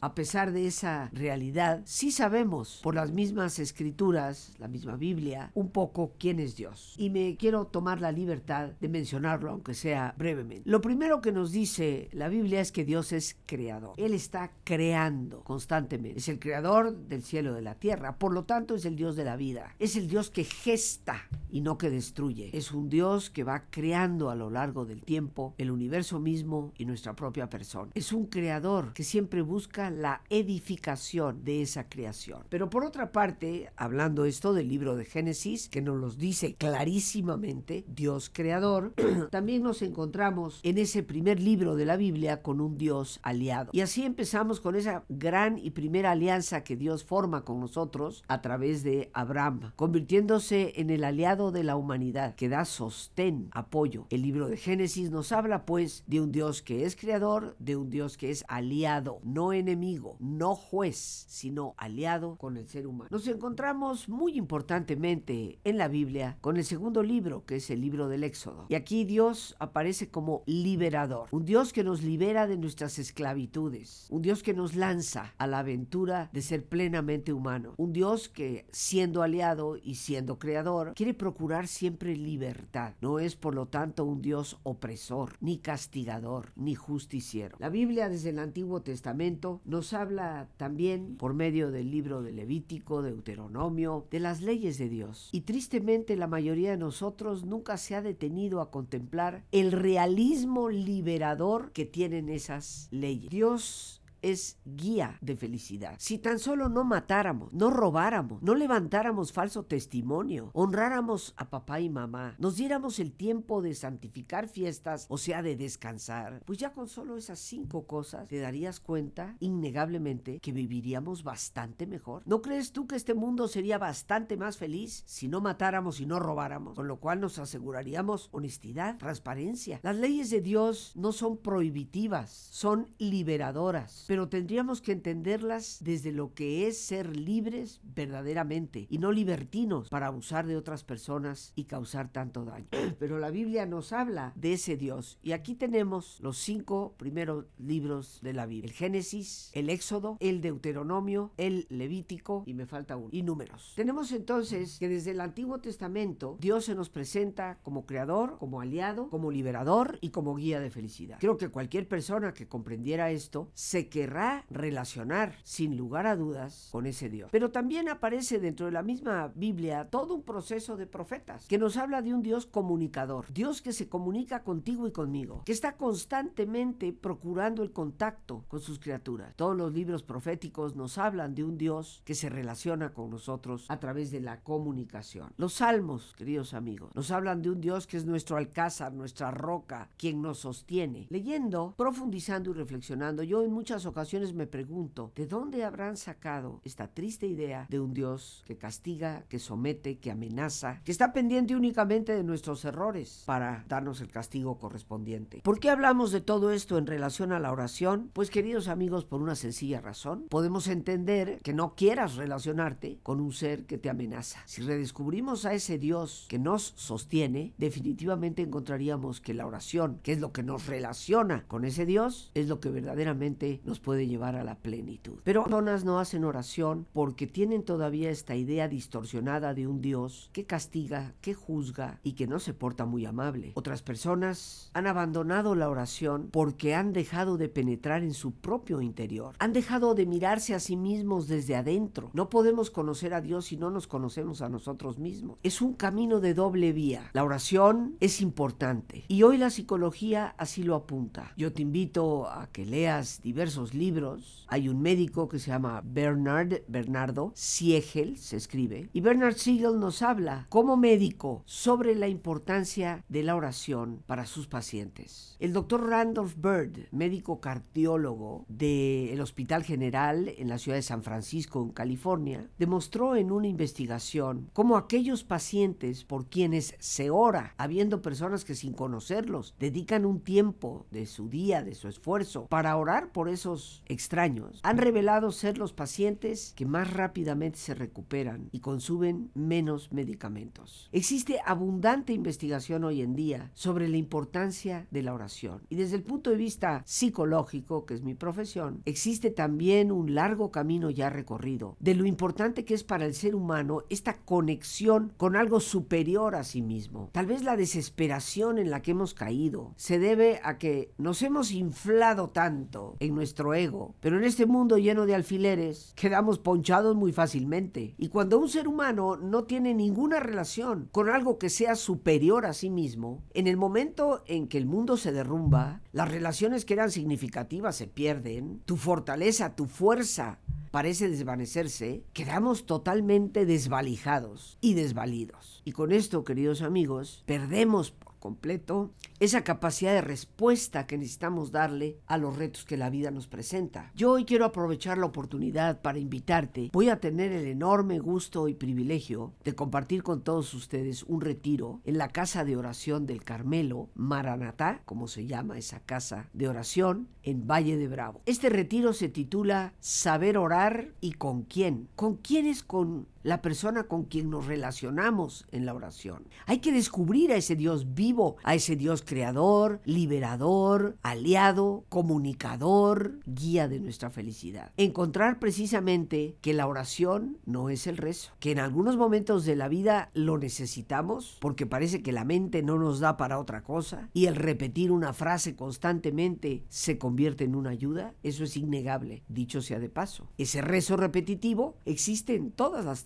A 0.00 0.14
pesar 0.14 0.52
de 0.52 0.66
esa 0.66 1.10
realidad, 1.12 1.82
sí 1.84 2.10
sabemos 2.10 2.80
por 2.82 2.94
las 2.94 3.12
mismas 3.12 3.58
escrituras, 3.58 4.54
la 4.58 4.68
misma 4.68 4.96
Biblia, 4.96 5.50
un 5.54 5.70
poco 5.70 6.14
quién 6.18 6.40
es 6.40 6.56
Dios. 6.56 6.94
Y 6.96 7.10
me 7.10 7.36
quiero 7.36 7.66
tomar 7.66 8.00
la 8.00 8.12
libertad 8.12 8.70
de 8.80 8.88
mencionarlo, 8.88 9.50
aunque 9.50 9.74
sea 9.74 10.14
brevemente. 10.16 10.68
Lo 10.68 10.80
primero 10.80 11.20
que 11.20 11.32
nos 11.32 11.52
dice 11.52 12.08
la 12.12 12.28
Biblia 12.28 12.60
es 12.60 12.72
que 12.72 12.84
Dios 12.84 13.12
es 13.12 13.36
creador. 13.46 13.94
Él 13.96 14.14
está 14.14 14.52
creando 14.64 15.42
constantemente. 15.44 16.18
Es 16.18 16.28
el 16.28 16.38
creador 16.38 16.96
del 16.96 17.22
cielo 17.22 17.52
y 17.52 17.54
de 17.56 17.62
la 17.62 17.74
tierra. 17.74 18.18
Por 18.18 18.32
lo 18.32 18.44
tanto, 18.44 18.74
es 18.74 18.84
el 18.84 18.96
Dios 18.96 19.16
de 19.16 19.24
la 19.24 19.36
vida. 19.36 19.74
Es 19.78 19.96
el 19.96 20.08
Dios 20.08 20.30
que 20.30 20.44
gesta 20.44 21.28
y 21.50 21.60
no 21.60 21.78
que 21.78 21.90
destruye. 21.90 22.50
Es 22.56 22.72
un 22.72 22.88
Dios 22.88 23.30
que 23.30 23.44
va 23.44 23.64
creando 23.70 24.30
a 24.30 24.34
lo 24.34 24.50
largo 24.50 24.84
del 24.84 25.02
tiempo 25.02 25.54
el 25.58 25.70
universo 25.70 26.18
mismo 26.18 26.72
y 26.78 26.86
nuestra 26.86 27.14
propia 27.14 27.48
persona. 27.48 27.92
Es 27.94 28.12
un 28.12 28.26
creador 28.26 28.92
que 28.94 29.04
siempre 29.04 29.42
busca 29.42 29.81
la 29.90 30.22
edificación 30.30 31.44
de 31.44 31.62
esa 31.62 31.88
creación. 31.88 32.44
Pero 32.48 32.70
por 32.70 32.84
otra 32.84 33.12
parte, 33.12 33.70
hablando 33.76 34.24
esto 34.24 34.54
del 34.54 34.68
libro 34.68 34.96
de 34.96 35.04
Génesis, 35.04 35.68
que 35.68 35.82
nos 35.82 35.98
lo 35.98 36.10
dice 36.10 36.54
clarísimamente, 36.54 37.84
Dios 37.88 38.30
creador, 38.32 38.94
también 39.30 39.62
nos 39.62 39.82
encontramos 39.82 40.60
en 40.62 40.78
ese 40.78 41.02
primer 41.02 41.40
libro 41.40 41.76
de 41.76 41.86
la 41.86 41.96
Biblia 41.96 42.42
con 42.42 42.60
un 42.60 42.78
Dios 42.78 43.20
aliado. 43.22 43.70
Y 43.72 43.80
así 43.80 44.04
empezamos 44.04 44.60
con 44.60 44.76
esa 44.76 45.04
gran 45.08 45.58
y 45.58 45.70
primera 45.70 46.12
alianza 46.12 46.64
que 46.64 46.76
Dios 46.76 47.04
forma 47.04 47.44
con 47.44 47.60
nosotros 47.60 48.24
a 48.28 48.40
través 48.40 48.82
de 48.82 49.10
Abraham, 49.12 49.72
convirtiéndose 49.76 50.74
en 50.76 50.90
el 50.90 51.04
aliado 51.04 51.52
de 51.52 51.64
la 51.64 51.76
humanidad 51.76 52.34
que 52.34 52.48
da 52.48 52.64
sostén, 52.64 53.48
apoyo. 53.52 54.06
El 54.10 54.22
libro 54.22 54.48
de 54.48 54.56
Génesis 54.56 55.10
nos 55.10 55.32
habla 55.32 55.64
pues 55.64 56.04
de 56.06 56.20
un 56.20 56.32
Dios 56.32 56.62
que 56.62 56.84
es 56.84 56.96
creador, 56.96 57.56
de 57.58 57.76
un 57.76 57.90
Dios 57.90 58.16
que 58.16 58.30
es 58.30 58.44
aliado, 58.48 59.20
no 59.22 59.52
no 59.76 60.54
juez, 60.54 61.24
sino 61.28 61.74
aliado 61.76 62.36
con 62.36 62.56
el 62.56 62.68
ser 62.68 62.86
humano. 62.86 63.08
Nos 63.10 63.26
encontramos 63.26 64.08
muy 64.08 64.36
importantemente 64.36 65.58
en 65.64 65.78
la 65.78 65.88
Biblia 65.88 66.38
con 66.40 66.56
el 66.56 66.64
segundo 66.64 67.02
libro, 67.02 67.44
que 67.46 67.56
es 67.56 67.70
el 67.70 67.80
libro 67.80 68.08
del 68.08 68.24
Éxodo. 68.24 68.66
Y 68.68 68.74
aquí 68.74 69.04
Dios 69.04 69.56
aparece 69.58 70.08
como 70.08 70.42
liberador, 70.46 71.28
un 71.30 71.44
Dios 71.44 71.72
que 71.72 71.84
nos 71.84 72.02
libera 72.02 72.46
de 72.46 72.56
nuestras 72.56 72.98
esclavitudes, 72.98 74.06
un 74.10 74.22
Dios 74.22 74.42
que 74.42 74.54
nos 74.54 74.74
lanza 74.74 75.34
a 75.38 75.46
la 75.46 75.60
aventura 75.60 76.30
de 76.32 76.42
ser 76.42 76.64
plenamente 76.66 77.32
humano, 77.32 77.74
un 77.76 77.92
Dios 77.92 78.28
que 78.28 78.66
siendo 78.72 79.22
aliado 79.22 79.76
y 79.76 79.96
siendo 79.96 80.38
creador 80.38 80.94
quiere 80.94 81.14
procurar 81.14 81.66
siempre 81.66 82.16
libertad. 82.16 82.94
No 83.00 83.18
es 83.18 83.36
por 83.36 83.54
lo 83.54 83.66
tanto 83.66 84.04
un 84.04 84.22
Dios 84.22 84.58
opresor, 84.62 85.36
ni 85.40 85.58
castigador, 85.58 86.52
ni 86.56 86.74
justiciero. 86.74 87.56
La 87.58 87.68
Biblia 87.68 88.08
desde 88.08 88.30
el 88.30 88.38
Antiguo 88.38 88.82
Testamento 88.82 89.60
nos 89.64 89.92
habla 89.92 90.48
también 90.56 91.16
por 91.16 91.34
medio 91.34 91.70
del 91.70 91.90
libro 91.90 92.22
de 92.22 92.32
Levítico, 92.32 93.02
Deuteronomio, 93.02 94.06
de 94.10 94.20
las 94.20 94.42
leyes 94.42 94.78
de 94.78 94.88
Dios. 94.88 95.28
Y 95.32 95.42
tristemente 95.42 96.16
la 96.16 96.26
mayoría 96.26 96.72
de 96.72 96.76
nosotros 96.76 97.44
nunca 97.44 97.76
se 97.76 97.94
ha 97.94 98.02
detenido 98.02 98.60
a 98.60 98.70
contemplar 98.70 99.44
el 99.52 99.72
realismo 99.72 100.68
liberador 100.68 101.72
que 101.72 101.86
tienen 101.86 102.28
esas 102.28 102.88
leyes. 102.90 103.30
Dios 103.30 104.01
es 104.22 104.58
guía 104.64 105.18
de 105.20 105.36
felicidad. 105.36 105.96
Si 105.98 106.18
tan 106.18 106.38
solo 106.38 106.68
no 106.68 106.84
matáramos, 106.84 107.52
no 107.52 107.70
robáramos, 107.70 108.42
no 108.42 108.54
levantáramos 108.54 109.32
falso 109.32 109.64
testimonio, 109.64 110.50
honráramos 110.54 111.34
a 111.36 111.50
papá 111.50 111.80
y 111.80 111.90
mamá, 111.90 112.36
nos 112.38 112.56
diéramos 112.56 112.98
el 112.98 113.12
tiempo 113.12 113.62
de 113.62 113.74
santificar 113.74 114.48
fiestas, 114.48 115.06
o 115.08 115.18
sea, 115.18 115.42
de 115.42 115.56
descansar, 115.56 116.42
pues 116.46 116.58
ya 116.58 116.72
con 116.72 116.88
solo 116.88 117.16
esas 117.16 117.38
cinco 117.38 117.86
cosas 117.86 118.28
te 118.28 118.38
darías 118.38 118.80
cuenta 118.80 119.36
innegablemente 119.40 120.40
que 120.40 120.52
viviríamos 120.52 121.24
bastante 121.24 121.86
mejor. 121.86 122.22
¿No 122.26 122.42
crees 122.42 122.72
tú 122.72 122.86
que 122.86 122.96
este 122.96 123.14
mundo 123.14 123.48
sería 123.48 123.78
bastante 123.78 124.36
más 124.36 124.56
feliz 124.56 125.02
si 125.06 125.28
no 125.28 125.40
matáramos 125.40 126.00
y 126.00 126.06
no 126.06 126.18
robáramos? 126.18 126.76
Con 126.76 126.88
lo 126.88 127.00
cual 127.00 127.20
nos 127.20 127.38
aseguraríamos 127.38 128.28
honestidad, 128.32 128.98
transparencia. 128.98 129.80
Las 129.82 129.96
leyes 129.96 130.30
de 130.30 130.40
Dios 130.40 130.92
no 130.94 131.12
son 131.12 131.36
prohibitivas, 131.36 132.30
son 132.30 132.88
liberadoras, 132.98 134.04
pero 134.12 134.28
tendríamos 134.28 134.82
que 134.82 134.92
entenderlas 134.92 135.78
desde 135.80 136.12
lo 136.12 136.34
que 136.34 136.66
es 136.66 136.76
ser 136.78 137.16
libres 137.16 137.80
verdaderamente 137.82 138.86
y 138.90 138.98
no 138.98 139.10
libertinos 139.10 139.88
para 139.88 140.08
abusar 140.08 140.46
de 140.46 140.58
otras 140.58 140.84
personas 140.84 141.54
y 141.56 141.64
causar 141.64 142.12
tanto 142.12 142.44
daño. 142.44 142.66
Pero 142.98 143.18
la 143.18 143.30
Biblia 143.30 143.64
nos 143.64 143.94
habla 143.94 144.34
de 144.36 144.52
ese 144.52 144.76
Dios 144.76 145.18
y 145.22 145.32
aquí 145.32 145.54
tenemos 145.54 146.18
los 146.20 146.36
cinco 146.36 146.94
primeros 146.98 147.46
libros 147.56 148.18
de 148.20 148.34
la 148.34 148.44
Biblia. 148.44 148.68
El 148.68 148.76
Génesis, 148.76 149.50
el 149.54 149.70
Éxodo, 149.70 150.18
el 150.20 150.42
Deuteronomio, 150.42 151.32
el 151.38 151.64
Levítico 151.70 152.42
y 152.44 152.52
me 152.52 152.66
falta 152.66 152.98
uno. 152.98 153.08
Y 153.12 153.22
números. 153.22 153.72
Tenemos 153.76 154.12
entonces 154.12 154.78
que 154.78 154.90
desde 154.90 155.12
el 155.12 155.22
Antiguo 155.22 155.60
Testamento 155.60 156.36
Dios 156.38 156.66
se 156.66 156.74
nos 156.74 156.90
presenta 156.90 157.60
como 157.62 157.86
creador, 157.86 158.36
como 158.38 158.60
aliado, 158.60 159.08
como 159.08 159.30
liberador 159.30 159.96
y 160.02 160.10
como 160.10 160.34
guía 160.34 160.60
de 160.60 160.68
felicidad. 160.68 161.16
Creo 161.18 161.38
que 161.38 161.48
cualquier 161.48 161.88
persona 161.88 162.34
que 162.34 162.46
comprendiera 162.46 163.10
esto 163.10 163.48
se 163.54 163.88
querrá 164.02 164.44
relacionar 164.50 165.36
sin 165.44 165.76
lugar 165.76 166.08
a 166.08 166.16
dudas 166.16 166.70
con 166.72 166.86
ese 166.86 167.08
Dios. 167.08 167.28
Pero 167.30 167.52
también 167.52 167.88
aparece 167.88 168.40
dentro 168.40 168.66
de 168.66 168.72
la 168.72 168.82
misma 168.82 169.30
Biblia 169.36 169.90
todo 169.90 170.12
un 170.14 170.24
proceso 170.24 170.76
de 170.76 170.88
profetas 170.88 171.46
que 171.46 171.56
nos 171.56 171.76
habla 171.76 172.02
de 172.02 172.12
un 172.12 172.20
Dios 172.20 172.46
comunicador, 172.46 173.32
Dios 173.32 173.62
que 173.62 173.72
se 173.72 173.88
comunica 173.88 174.42
contigo 174.42 174.88
y 174.88 174.90
conmigo, 174.90 175.42
que 175.44 175.52
está 175.52 175.76
constantemente 175.76 176.92
procurando 176.92 177.62
el 177.62 177.70
contacto 177.70 178.44
con 178.48 178.58
sus 178.58 178.80
criaturas. 178.80 179.36
Todos 179.36 179.56
los 179.56 179.72
libros 179.72 180.02
proféticos 180.02 180.74
nos 180.74 180.98
hablan 180.98 181.36
de 181.36 181.44
un 181.44 181.56
Dios 181.56 182.02
que 182.04 182.16
se 182.16 182.28
relaciona 182.28 182.92
con 182.92 183.08
nosotros 183.08 183.66
a 183.68 183.78
través 183.78 184.10
de 184.10 184.20
la 184.20 184.40
comunicación. 184.40 185.32
Los 185.36 185.54
salmos, 185.54 186.12
queridos 186.18 186.54
amigos, 186.54 186.90
nos 186.96 187.12
hablan 187.12 187.40
de 187.40 187.50
un 187.50 187.60
Dios 187.60 187.86
que 187.86 187.98
es 187.98 188.04
nuestro 188.04 188.36
alcázar, 188.36 188.92
nuestra 188.92 189.30
roca, 189.30 189.90
quien 189.96 190.22
nos 190.22 190.40
sostiene. 190.40 191.06
Leyendo, 191.08 191.74
profundizando 191.76 192.50
y 192.50 192.54
reflexionando, 192.54 193.22
yo 193.22 193.44
en 193.44 193.52
muchas 193.52 193.86
ocasiones 193.86 193.91
me 194.34 194.46
pregunto, 194.46 195.12
¿de 195.14 195.26
dónde 195.26 195.64
habrán 195.64 195.96
sacado 195.96 196.60
esta 196.64 196.88
triste 196.88 197.26
idea 197.26 197.66
de 197.68 197.80
un 197.80 197.92
Dios 197.92 198.42
que 198.46 198.56
castiga, 198.56 199.24
que 199.28 199.38
somete, 199.38 199.98
que 199.98 200.10
amenaza, 200.10 200.80
que 200.84 200.92
está 200.92 201.12
pendiente 201.12 201.54
únicamente 201.54 202.14
de 202.14 202.24
nuestros 202.24 202.64
errores 202.64 203.22
para 203.26 203.64
darnos 203.68 204.00
el 204.00 204.10
castigo 204.10 204.58
correspondiente? 204.58 205.40
¿Por 205.42 205.60
qué 205.60 205.70
hablamos 205.70 206.10
de 206.10 206.20
todo 206.20 206.52
esto 206.52 206.78
en 206.78 206.86
relación 206.86 207.32
a 207.32 207.40
la 207.40 207.52
oración? 207.52 208.10
Pues 208.12 208.30
queridos 208.30 208.68
amigos, 208.68 209.04
por 209.04 209.22
una 209.22 209.34
sencilla 209.34 209.80
razón. 209.80 210.26
Podemos 210.28 210.68
entender 210.68 211.40
que 211.42 211.52
no 211.52 211.74
quieras 211.74 212.16
relacionarte 212.16 212.98
con 213.02 213.20
un 213.20 213.32
ser 213.32 213.66
que 213.66 213.78
te 213.78 213.90
amenaza. 213.90 214.40
Si 214.46 214.62
redescubrimos 214.62 215.44
a 215.44 215.54
ese 215.54 215.78
Dios 215.78 216.26
que 216.28 216.38
nos 216.38 216.72
sostiene, 216.76 217.54
definitivamente 217.58 218.42
encontraríamos 218.42 219.20
que 219.20 219.34
la 219.34 219.46
oración, 219.46 220.00
que 220.02 220.12
es 220.12 220.20
lo 220.20 220.32
que 220.32 220.42
nos 220.42 220.66
relaciona 220.66 221.44
con 221.46 221.64
ese 221.64 221.86
Dios, 221.86 222.30
es 222.34 222.48
lo 222.48 222.60
que 222.60 222.70
verdaderamente 222.70 223.60
nos 223.64 223.80
puede 223.82 224.06
llevar 224.06 224.36
a 224.36 224.44
la 224.44 224.54
plenitud. 224.54 225.18
Pero 225.24 225.44
personas 225.44 225.84
no 225.84 225.98
hacen 225.98 226.24
oración 226.24 226.86
porque 226.92 227.26
tienen 227.26 227.62
todavía 227.62 228.10
esta 228.10 228.36
idea 228.36 228.68
distorsionada 228.68 229.54
de 229.54 229.66
un 229.66 229.80
Dios 229.80 230.30
que 230.32 230.44
castiga, 230.44 231.14
que 231.20 231.34
juzga 231.34 232.00
y 232.02 232.12
que 232.12 232.26
no 232.26 232.38
se 232.38 232.54
porta 232.54 232.84
muy 232.84 233.06
amable. 233.06 233.52
Otras 233.54 233.82
personas 233.82 234.70
han 234.74 234.86
abandonado 234.86 235.54
la 235.54 235.68
oración 235.68 236.28
porque 236.30 236.74
han 236.74 236.92
dejado 236.92 237.36
de 237.36 237.48
penetrar 237.48 238.02
en 238.02 238.14
su 238.14 238.32
propio 238.32 238.80
interior. 238.80 239.34
Han 239.38 239.52
dejado 239.52 239.94
de 239.94 240.06
mirarse 240.06 240.54
a 240.54 240.60
sí 240.60 240.76
mismos 240.76 241.28
desde 241.28 241.56
adentro. 241.56 242.10
No 242.12 242.28
podemos 242.28 242.70
conocer 242.70 243.14
a 243.14 243.20
Dios 243.20 243.46
si 243.46 243.56
no 243.56 243.70
nos 243.70 243.86
conocemos 243.86 244.42
a 244.42 244.48
nosotros 244.48 244.98
mismos. 244.98 245.38
Es 245.42 245.62
un 245.62 245.74
camino 245.74 246.20
de 246.20 246.34
doble 246.34 246.72
vía. 246.72 247.10
La 247.12 247.24
oración 247.24 247.96
es 248.00 248.20
importante 248.20 249.04
y 249.08 249.22
hoy 249.22 249.38
la 249.38 249.50
psicología 249.50 250.34
así 250.38 250.62
lo 250.62 250.74
apunta. 250.74 251.32
Yo 251.36 251.52
te 251.52 251.62
invito 251.62 252.28
a 252.28 252.48
que 252.52 252.66
leas 252.66 253.20
diversos 253.22 253.71
libros. 253.74 254.46
Hay 254.48 254.68
un 254.68 254.82
médico 254.82 255.28
que 255.28 255.38
se 255.38 255.50
llama 255.50 255.82
Bernard 255.84 256.62
Bernardo 256.68 257.32
Siegel, 257.34 258.16
se 258.18 258.36
escribe, 258.36 258.88
y 258.92 259.00
Bernard 259.00 259.34
Siegel 259.34 259.78
nos 259.78 260.02
habla 260.02 260.46
como 260.48 260.76
médico 260.76 261.42
sobre 261.46 261.94
la 261.94 262.08
importancia 262.08 263.04
de 263.08 263.22
la 263.22 263.36
oración 263.36 264.02
para 264.06 264.26
sus 264.26 264.46
pacientes. 264.46 265.36
El 265.38 265.52
doctor 265.52 265.88
Randolph 265.88 266.36
Bird, 266.36 266.88
médico 266.92 267.40
cardiólogo 267.40 268.44
del 268.48 269.20
Hospital 269.20 269.64
General 269.64 270.32
en 270.36 270.48
la 270.48 270.58
ciudad 270.58 270.76
de 270.76 270.82
San 270.82 271.02
Francisco, 271.02 271.62
en 271.62 271.70
California, 271.70 272.48
demostró 272.58 273.16
en 273.16 273.30
una 273.32 273.48
investigación 273.48 274.50
cómo 274.52 274.76
aquellos 274.76 275.24
pacientes 275.24 276.04
por 276.04 276.26
quienes 276.26 276.74
se 276.78 277.10
ora, 277.10 277.54
habiendo 277.58 278.02
personas 278.02 278.44
que 278.44 278.54
sin 278.54 278.72
conocerlos 278.72 279.54
dedican 279.58 280.04
un 280.04 280.20
tiempo 280.20 280.86
de 280.90 281.06
su 281.06 281.28
día, 281.28 281.62
de 281.62 281.74
su 281.74 281.88
esfuerzo, 281.88 282.46
para 282.46 282.76
orar 282.76 283.12
por 283.12 283.28
esos 283.28 283.51
extraños, 283.86 284.60
han 284.62 284.78
revelado 284.78 285.32
ser 285.32 285.58
los 285.58 285.72
pacientes 285.72 286.52
que 286.56 286.66
más 286.66 286.92
rápidamente 286.92 287.58
se 287.58 287.74
recuperan 287.74 288.48
y 288.52 288.60
consumen 288.60 289.30
menos 289.34 289.92
medicamentos. 289.92 290.88
Existe 290.92 291.40
abundante 291.44 292.12
investigación 292.12 292.84
hoy 292.84 293.02
en 293.02 293.14
día 293.14 293.50
sobre 293.54 293.88
la 293.88 293.96
importancia 293.96 294.86
de 294.90 295.02
la 295.02 295.14
oración 295.14 295.62
y 295.68 295.76
desde 295.76 295.96
el 295.96 296.02
punto 296.02 296.30
de 296.30 296.36
vista 296.36 296.82
psicológico, 296.86 297.84
que 297.84 297.94
es 297.94 298.02
mi 298.02 298.14
profesión, 298.14 298.82
existe 298.84 299.30
también 299.30 299.92
un 299.92 300.14
largo 300.14 300.50
camino 300.50 300.90
ya 300.90 301.10
recorrido 301.10 301.76
de 301.80 301.94
lo 301.94 302.06
importante 302.06 302.64
que 302.64 302.74
es 302.74 302.84
para 302.84 303.06
el 303.06 303.14
ser 303.14 303.34
humano 303.34 303.82
esta 303.90 304.18
conexión 304.18 305.12
con 305.16 305.36
algo 305.36 305.60
superior 305.60 306.34
a 306.34 306.44
sí 306.44 306.62
mismo. 306.62 307.10
Tal 307.12 307.26
vez 307.26 307.42
la 307.42 307.56
desesperación 307.56 308.58
en 308.58 308.70
la 308.70 308.82
que 308.82 308.92
hemos 308.92 309.14
caído 309.14 309.74
se 309.76 309.98
debe 309.98 310.40
a 310.42 310.58
que 310.58 310.92
nos 310.98 311.22
hemos 311.22 311.52
inflado 311.52 312.30
tanto 312.30 312.96
en 313.00 313.14
nuestro 313.14 313.41
ego, 313.54 313.94
pero 314.00 314.16
en 314.16 314.24
este 314.24 314.46
mundo 314.46 314.78
lleno 314.78 315.06
de 315.06 315.14
alfileres 315.14 315.92
quedamos 315.96 316.38
ponchados 316.38 316.94
muy 316.94 317.12
fácilmente. 317.12 317.94
Y 317.98 318.08
cuando 318.08 318.38
un 318.38 318.48
ser 318.48 318.68
humano 318.68 319.16
no 319.16 319.44
tiene 319.44 319.74
ninguna 319.74 320.20
relación 320.20 320.88
con 320.92 321.08
algo 321.08 321.38
que 321.38 321.50
sea 321.50 321.74
superior 321.74 322.46
a 322.46 322.52
sí 322.52 322.70
mismo, 322.70 323.22
en 323.34 323.46
el 323.48 323.56
momento 323.56 324.22
en 324.26 324.46
que 324.46 324.58
el 324.58 324.66
mundo 324.66 324.96
se 324.96 325.12
derrumba, 325.12 325.80
las 325.92 326.10
relaciones 326.10 326.64
que 326.64 326.74
eran 326.74 326.90
significativas 326.90 327.76
se 327.76 327.88
pierden, 327.88 328.60
tu 328.64 328.76
fortaleza, 328.76 329.56
tu 329.56 329.66
fuerza 329.66 330.38
parece 330.70 331.08
desvanecerse, 331.08 332.02
quedamos 332.14 332.64
totalmente 332.64 333.44
desvalijados 333.44 334.56
y 334.60 334.74
desvalidos. 334.74 335.62
Y 335.64 335.72
con 335.72 335.92
esto, 335.92 336.24
queridos 336.24 336.62
amigos, 336.62 337.22
perdemos 337.26 337.94
completo 338.22 338.92
esa 339.18 339.42
capacidad 339.42 339.92
de 339.92 340.00
respuesta 340.00 340.86
que 340.86 340.96
necesitamos 340.96 341.50
darle 341.50 341.98
a 342.06 342.18
los 342.18 342.36
retos 342.36 342.64
que 342.64 342.76
la 342.76 342.88
vida 342.88 343.10
nos 343.10 343.26
presenta. 343.26 343.90
Yo 343.96 344.12
hoy 344.12 344.24
quiero 344.24 344.44
aprovechar 344.44 344.96
la 344.96 345.06
oportunidad 345.06 345.82
para 345.82 345.98
invitarte. 345.98 346.70
Voy 346.72 346.88
a 346.88 347.00
tener 347.00 347.32
el 347.32 347.46
enorme 347.46 347.98
gusto 347.98 348.46
y 348.46 348.54
privilegio 348.54 349.32
de 349.44 349.56
compartir 349.56 350.04
con 350.04 350.22
todos 350.22 350.54
ustedes 350.54 351.02
un 351.02 351.20
retiro 351.20 351.80
en 351.84 351.98
la 351.98 352.08
casa 352.08 352.44
de 352.44 352.56
oración 352.56 353.06
del 353.06 353.24
Carmelo, 353.24 353.90
Maranatá, 353.94 354.82
como 354.84 355.08
se 355.08 355.26
llama 355.26 355.58
esa 355.58 355.80
casa 355.80 356.28
de 356.32 356.48
oración, 356.48 357.08
en 357.24 357.48
Valle 357.48 357.76
de 357.76 357.88
Bravo. 357.88 358.22
Este 358.26 358.48
retiro 358.50 358.92
se 358.92 359.08
titula 359.08 359.74
Saber 359.80 360.38
orar 360.38 360.92
y 361.00 361.12
con 361.12 361.42
quién. 361.42 361.88
¿Con 361.96 362.16
quién 362.16 362.46
es 362.46 362.62
con 362.62 363.08
la 363.22 363.42
persona 363.42 363.84
con 363.84 364.04
quien 364.04 364.30
nos 364.30 364.46
relacionamos 364.46 365.46
en 365.50 365.66
la 365.66 365.74
oración? 365.74 366.28
Hay 366.46 366.58
que 366.58 366.72
descubrir 366.72 367.32
a 367.32 367.36
ese 367.36 367.56
Dios 367.56 367.94
vivo, 367.94 368.36
a 368.42 368.54
ese 368.54 368.76
Dios 368.76 369.02
creador, 369.06 369.80
liberador, 369.84 370.96
aliado, 371.02 371.84
comunicador, 371.88 373.20
guía 373.26 373.68
de 373.68 373.80
nuestra 373.80 374.10
felicidad. 374.10 374.72
Encontrar 374.76 375.38
precisamente 375.38 376.36
que 376.40 376.54
la 376.54 376.66
oración 376.66 377.38
no 377.46 377.68
es 377.68 377.86
el 377.86 377.96
rezo, 377.96 378.32
que 378.40 378.52
en 378.52 378.58
algunos 378.58 378.96
momentos 378.96 379.44
de 379.44 379.56
la 379.56 379.68
vida 379.68 380.10
lo 380.14 380.38
necesitamos 380.38 381.38
porque 381.40 381.66
parece 381.66 382.02
que 382.02 382.12
la 382.12 382.24
mente 382.24 382.62
no 382.62 382.78
nos 382.78 383.00
da 383.00 383.16
para 383.16 383.38
otra 383.38 383.62
cosa 383.62 384.08
y 384.12 384.26
el 384.26 384.36
repetir 384.36 384.92
una 384.92 385.12
frase 385.12 385.56
constantemente 385.56 386.64
se 386.68 386.98
convierte 386.98 387.44
en 387.44 387.54
una 387.54 387.70
ayuda, 387.70 388.14
eso 388.22 388.44
es 388.44 388.56
innegable, 388.56 389.22
dicho 389.28 389.62
sea 389.62 389.78
de 389.78 389.88
paso. 389.88 390.28
Ese 390.38 390.60
rezo 390.60 390.96
repetitivo 390.96 391.76
existe 391.84 392.34
en 392.34 392.50
todas 392.50 392.84
las 392.84 393.02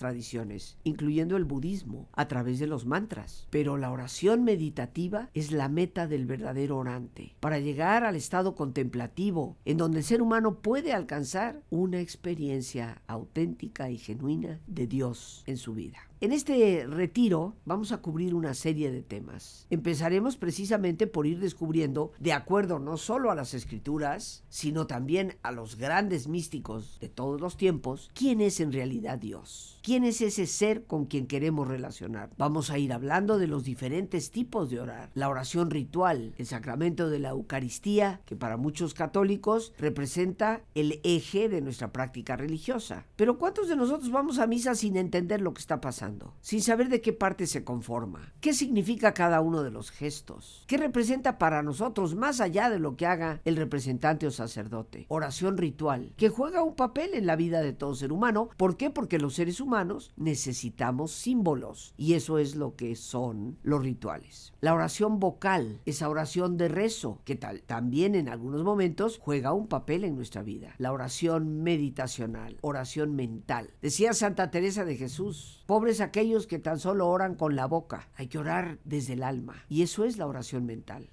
incluyendo 0.85 1.37
el 1.37 1.45
budismo, 1.45 2.09
a 2.13 2.29
través 2.29 2.59
de 2.59 2.67
los 2.67 2.87
mantras. 2.87 3.47
Pero 3.51 3.77
la 3.77 3.91
oración 3.91 4.45
meditativa 4.45 5.31
es 5.35 5.53
la 5.53 5.69
meta 5.69 6.07
del 6.07 6.27
verdadero 6.27 6.79
orante, 6.79 7.35
para 7.41 7.59
llegar 7.59 8.05
al 8.05 8.17
estado 8.17 8.55
contemplativo, 8.55 9.57
en 9.65 9.77
donde 9.77 9.99
el 9.99 10.05
ser 10.05 10.23
humano 10.23 10.61
puede 10.61 10.93
alcanzar 10.93 11.63
una 11.71 12.01
experiencia 12.01 13.03
auténtica 13.07 13.91
y 13.91 13.99
genuina 13.99 14.61
de 14.67 14.87
Dios 14.87 15.43
en 15.47 15.57
su 15.57 15.75
vida. 15.75 15.99
En 16.19 16.33
este 16.33 16.87
retiro 16.89 17.57
vamos 17.67 17.93
a 17.93 17.99
cubrir 17.99 18.35
una 18.35 18.55
serie 18.55 18.91
de 18.91 19.03
temas. 19.03 19.67
Empezaremos 19.69 20.39
precisamente 20.39 21.07
por 21.07 21.27
ir 21.27 21.41
descubriendo, 21.41 22.11
de 22.19 22.33
acuerdo 22.33 22.79
no 22.79 22.97
solo 22.97 23.31
a 23.31 23.35
las 23.35 23.53
escrituras, 23.53 24.43
sino 24.49 24.87
también 24.87 25.37
a 25.43 25.53
los 25.53 25.77
grandes 25.77 26.27
místicos 26.27 26.97
de 27.03 27.11
todos 27.11 27.39
los 27.39 27.59
tiempos, 27.59 28.11
quién 28.15 28.41
es 28.41 28.61
en 28.61 28.73
realidad 28.73 29.19
Dios. 29.19 29.79
¿Quién 29.83 30.05
es 30.05 30.23
ese 30.23 30.47
ser 30.47 30.85
con 30.87 31.05
quien 31.05 31.27
queremos 31.27 31.69
relacionar? 31.69 32.31
Vamos 32.39 32.71
a 32.71 32.79
ir 32.79 32.95
hablando 32.95 33.39
de 33.39 33.47
los 33.47 33.65
diferentes 33.65 34.31
tipos 34.31 34.71
de 34.71 34.81
orar. 34.81 35.11
La 35.13 35.29
oración 35.29 35.71
ritual, 35.71 36.35
el 36.39 36.47
sacramento 36.47 37.11
de 37.11 37.19
la 37.19 37.29
Eucaristía, 37.29 38.23
que 38.25 38.37
para 38.37 38.57
muchos 38.57 38.95
católicos 38.95 39.75
representa 39.79 40.63
el 40.75 40.99
eje 41.05 41.51
de 41.51 41.61
nuestra 41.61 41.93
práctica 41.93 42.37
religiosa. 42.37 43.05
Pero 43.17 43.39
¿cuántos 43.39 43.69
de 43.69 43.77
nosotros 43.77 44.11
vamos 44.11 44.39
a 44.39 44.47
misa 44.47 44.75
sin 44.75 44.97
entender 44.97 45.43
lo 45.43 45.53
que 45.53 45.61
está 45.61 45.79
pasando? 45.79 46.06
Sin 46.41 46.63
saber 46.63 46.89
de 46.89 47.01
qué 47.01 47.13
parte 47.13 47.47
se 47.47 47.65
conforma. 47.65 48.33
¿Qué 48.41 48.53
significa 48.53 49.15
cada 49.15 49.41
uno 49.41 49.63
de 49.63 49.71
los 49.71 49.91
gestos? 49.91 50.65
¿Qué 50.67 50.77
representa 50.77 51.39
para 51.39 51.63
nosotros 51.63 52.15
más 52.15 52.41
allá 52.41 52.71
de 52.71 52.79
lo 52.79 52.97
que 52.97 53.07
haga 53.07 53.41
el 53.45 53.57
representante 53.57 54.27
o 54.27 54.31
sacerdote? 54.31 55.07
Oración 55.09 55.57
ritual, 55.57 56.13
que 56.17 56.29
juega 56.29 56.63
un 56.63 56.77
papel 56.77 57.15
en 57.15 57.27
la 57.27 57.37
vida 57.37 57.61
de 57.61 57.73
todo 57.73 57.95
ser 57.95 58.13
humano. 58.13 58.51
¿Por 58.57 58.77
qué? 58.77 58.91
Porque 58.91 59.19
los 59.19 59.35
seres 59.35 59.61
humanos 59.61 60.13
necesitamos 60.17 61.13
símbolos 61.13 61.95
y 61.97 62.15
eso 62.15 62.39
es 62.39 62.55
lo 62.57 62.77
que 62.77 62.95
son 62.97 63.59
los 63.63 63.83
rituales. 63.83 64.53
La 64.61 64.75
oración 64.75 65.19
vocal, 65.19 65.81
esa 65.87 66.09
oración 66.09 66.57
de 66.57 66.69
rezo, 66.69 67.21
que 67.25 67.37
tal, 67.37 67.63
también 67.63 68.15
en 68.15 68.29
algunos 68.29 68.63
momentos 68.63 69.19
juega 69.21 69.53
un 69.53 69.69
papel 69.69 70.05
en 70.05 70.17
nuestra 70.17 70.43
vida. 70.43 70.75
La 70.79 70.93
oración 70.93 71.63
meditacional, 71.63 72.59
oración 72.61 73.15
mental. 73.15 73.71
Decía 73.83 74.13
Santa 74.13 74.51
Teresa 74.51 74.85
de 74.85 74.97
Jesús, 74.97 75.65
pobres 75.67 75.96
aquellos 76.01 76.47
que 76.47 76.59
tan 76.59 76.79
solo 76.79 77.09
oran 77.09 77.35
con 77.35 77.57
la 77.57 77.67
boca, 77.67 78.09
hay 78.17 78.29
que 78.29 78.39
orar 78.39 78.79
desde 78.85 79.15
el 79.15 79.23
alma 79.23 79.65
y 79.69 79.83
eso 79.83 80.05
es 80.05 80.19
la 80.19 80.27
oración 80.27 80.67
mental. 80.67 81.11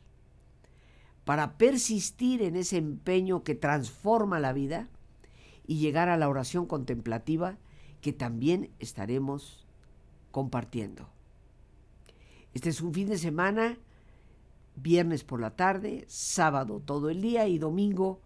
Para 1.26 1.58
persistir 1.58 2.42
en 2.42 2.56
ese 2.56 2.78
empeño 2.78 3.44
que 3.44 3.56
transforma 3.56 4.40
la 4.40 4.54
vida 4.54 4.90
y 5.66 5.78
llegar 5.78 6.10
a 6.10 6.18
la 6.18 6.28
oración 6.28 6.66
contemplativa, 6.66 7.58
que 8.02 8.12
también 8.12 8.70
estaremos 8.80 9.66
compartiendo. 10.32 11.10
Este 12.54 12.70
es 12.70 12.82
un 12.82 12.94
fin 12.94 13.08
de 13.08 13.18
semana, 13.18 13.78
viernes 14.76 15.24
por 15.24 15.40
la 15.40 15.56
tarde, 15.56 16.04
sábado 16.08 16.82
todo 16.84 17.10
el 17.10 17.22
día 17.22 17.48
y 17.48 17.58
domingo 17.58 18.20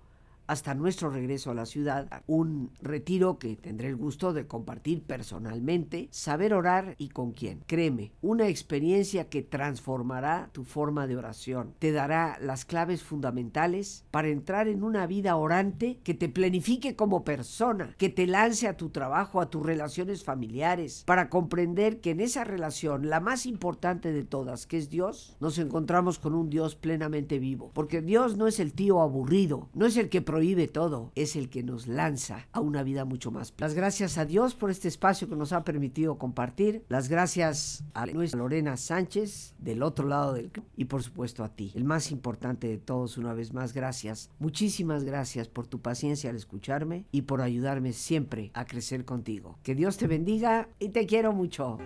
hasta 0.47 0.73
nuestro 0.73 1.09
regreso 1.09 1.51
a 1.51 1.55
la 1.55 1.65
ciudad, 1.65 2.23
un 2.25 2.71
retiro 2.81 3.37
que 3.37 3.55
tendré 3.55 3.89
el 3.89 3.95
gusto 3.95 4.33
de 4.33 4.47
compartir 4.47 5.03
personalmente, 5.03 6.07
saber 6.11 6.53
orar 6.53 6.95
y 6.97 7.09
con 7.09 7.33
quién. 7.33 7.63
Créeme, 7.67 8.11
una 8.21 8.47
experiencia 8.47 9.29
que 9.29 9.43
transformará 9.43 10.49
tu 10.53 10.63
forma 10.63 11.05
de 11.05 11.17
oración, 11.17 11.73
te 11.79 11.91
dará 11.91 12.37
las 12.41 12.65
claves 12.65 13.03
fundamentales 13.03 14.05
para 14.11 14.29
entrar 14.29 14.67
en 14.67 14.83
una 14.83 15.05
vida 15.05 15.35
orante 15.35 15.99
que 16.03 16.13
te 16.13 16.29
planifique 16.29 16.95
como 16.95 17.23
persona, 17.23 17.95
que 17.97 18.09
te 18.09 18.25
lance 18.25 18.67
a 18.67 18.77
tu 18.77 18.89
trabajo, 18.89 19.41
a 19.41 19.49
tus 19.49 19.65
relaciones 19.65 20.23
familiares, 20.23 21.03
para 21.05 21.29
comprender 21.29 21.99
que 21.99 22.11
en 22.11 22.21
esa 22.21 22.43
relación, 22.43 23.09
la 23.09 23.19
más 23.19 23.45
importante 23.45 24.11
de 24.11 24.23
todas, 24.23 24.65
que 24.65 24.77
es 24.77 24.89
Dios, 24.89 25.35
nos 25.39 25.57
encontramos 25.57 26.19
con 26.19 26.33
un 26.33 26.49
Dios 26.49 26.75
plenamente 26.75 27.39
vivo, 27.39 27.71
porque 27.73 28.01
Dios 28.01 28.37
no 28.37 28.47
es 28.47 28.59
el 28.59 28.73
tío 28.73 29.01
aburrido, 29.01 29.69
no 29.73 29.85
es 29.85 29.97
el 29.97 30.09
que 30.09 30.21
prohíbe 30.37 30.67
todo, 30.67 31.11
es 31.15 31.35
el 31.35 31.49
que 31.49 31.63
nos 31.63 31.87
lanza 31.87 32.47
a 32.51 32.59
una 32.59 32.83
vida 32.83 33.05
mucho 33.05 33.31
más. 33.31 33.55
Las 33.57 33.73
gracias 33.73 34.19
a 34.19 34.25
Dios 34.25 34.53
por 34.53 34.69
este 34.69 34.87
espacio 34.87 35.27
que 35.27 35.35
nos 35.35 35.51
ha 35.51 35.63
permitido 35.63 36.19
compartir. 36.19 36.83
Las 36.89 37.09
gracias 37.09 37.83
a 37.95 38.05
nuestra 38.05 38.37
Lorena 38.37 38.77
Sánchez 38.77 39.55
del 39.57 39.81
otro 39.81 40.07
lado 40.07 40.33
del 40.33 40.51
y 40.75 40.85
por 40.85 41.01
supuesto 41.01 41.43
a 41.43 41.55
ti, 41.55 41.71
el 41.73 41.85
más 41.85 42.11
importante 42.11 42.67
de 42.67 42.77
todos, 42.77 43.17
una 43.17 43.33
vez 43.33 43.51
más, 43.51 43.73
gracias. 43.73 44.29
Muchísimas 44.37 45.03
gracias 45.03 45.47
por 45.47 45.65
tu 45.65 45.81
paciencia 45.81 46.29
al 46.29 46.35
escucharme 46.35 47.05
y 47.11 47.23
por 47.23 47.41
ayudarme 47.41 47.93
siempre 47.93 48.51
a 48.53 48.65
crecer 48.65 49.05
contigo. 49.05 49.57
Que 49.63 49.73
Dios 49.73 49.97
te 49.97 50.05
bendiga 50.05 50.69
y 50.77 50.89
te 50.89 51.07
quiero 51.07 51.33
mucho. 51.33 51.79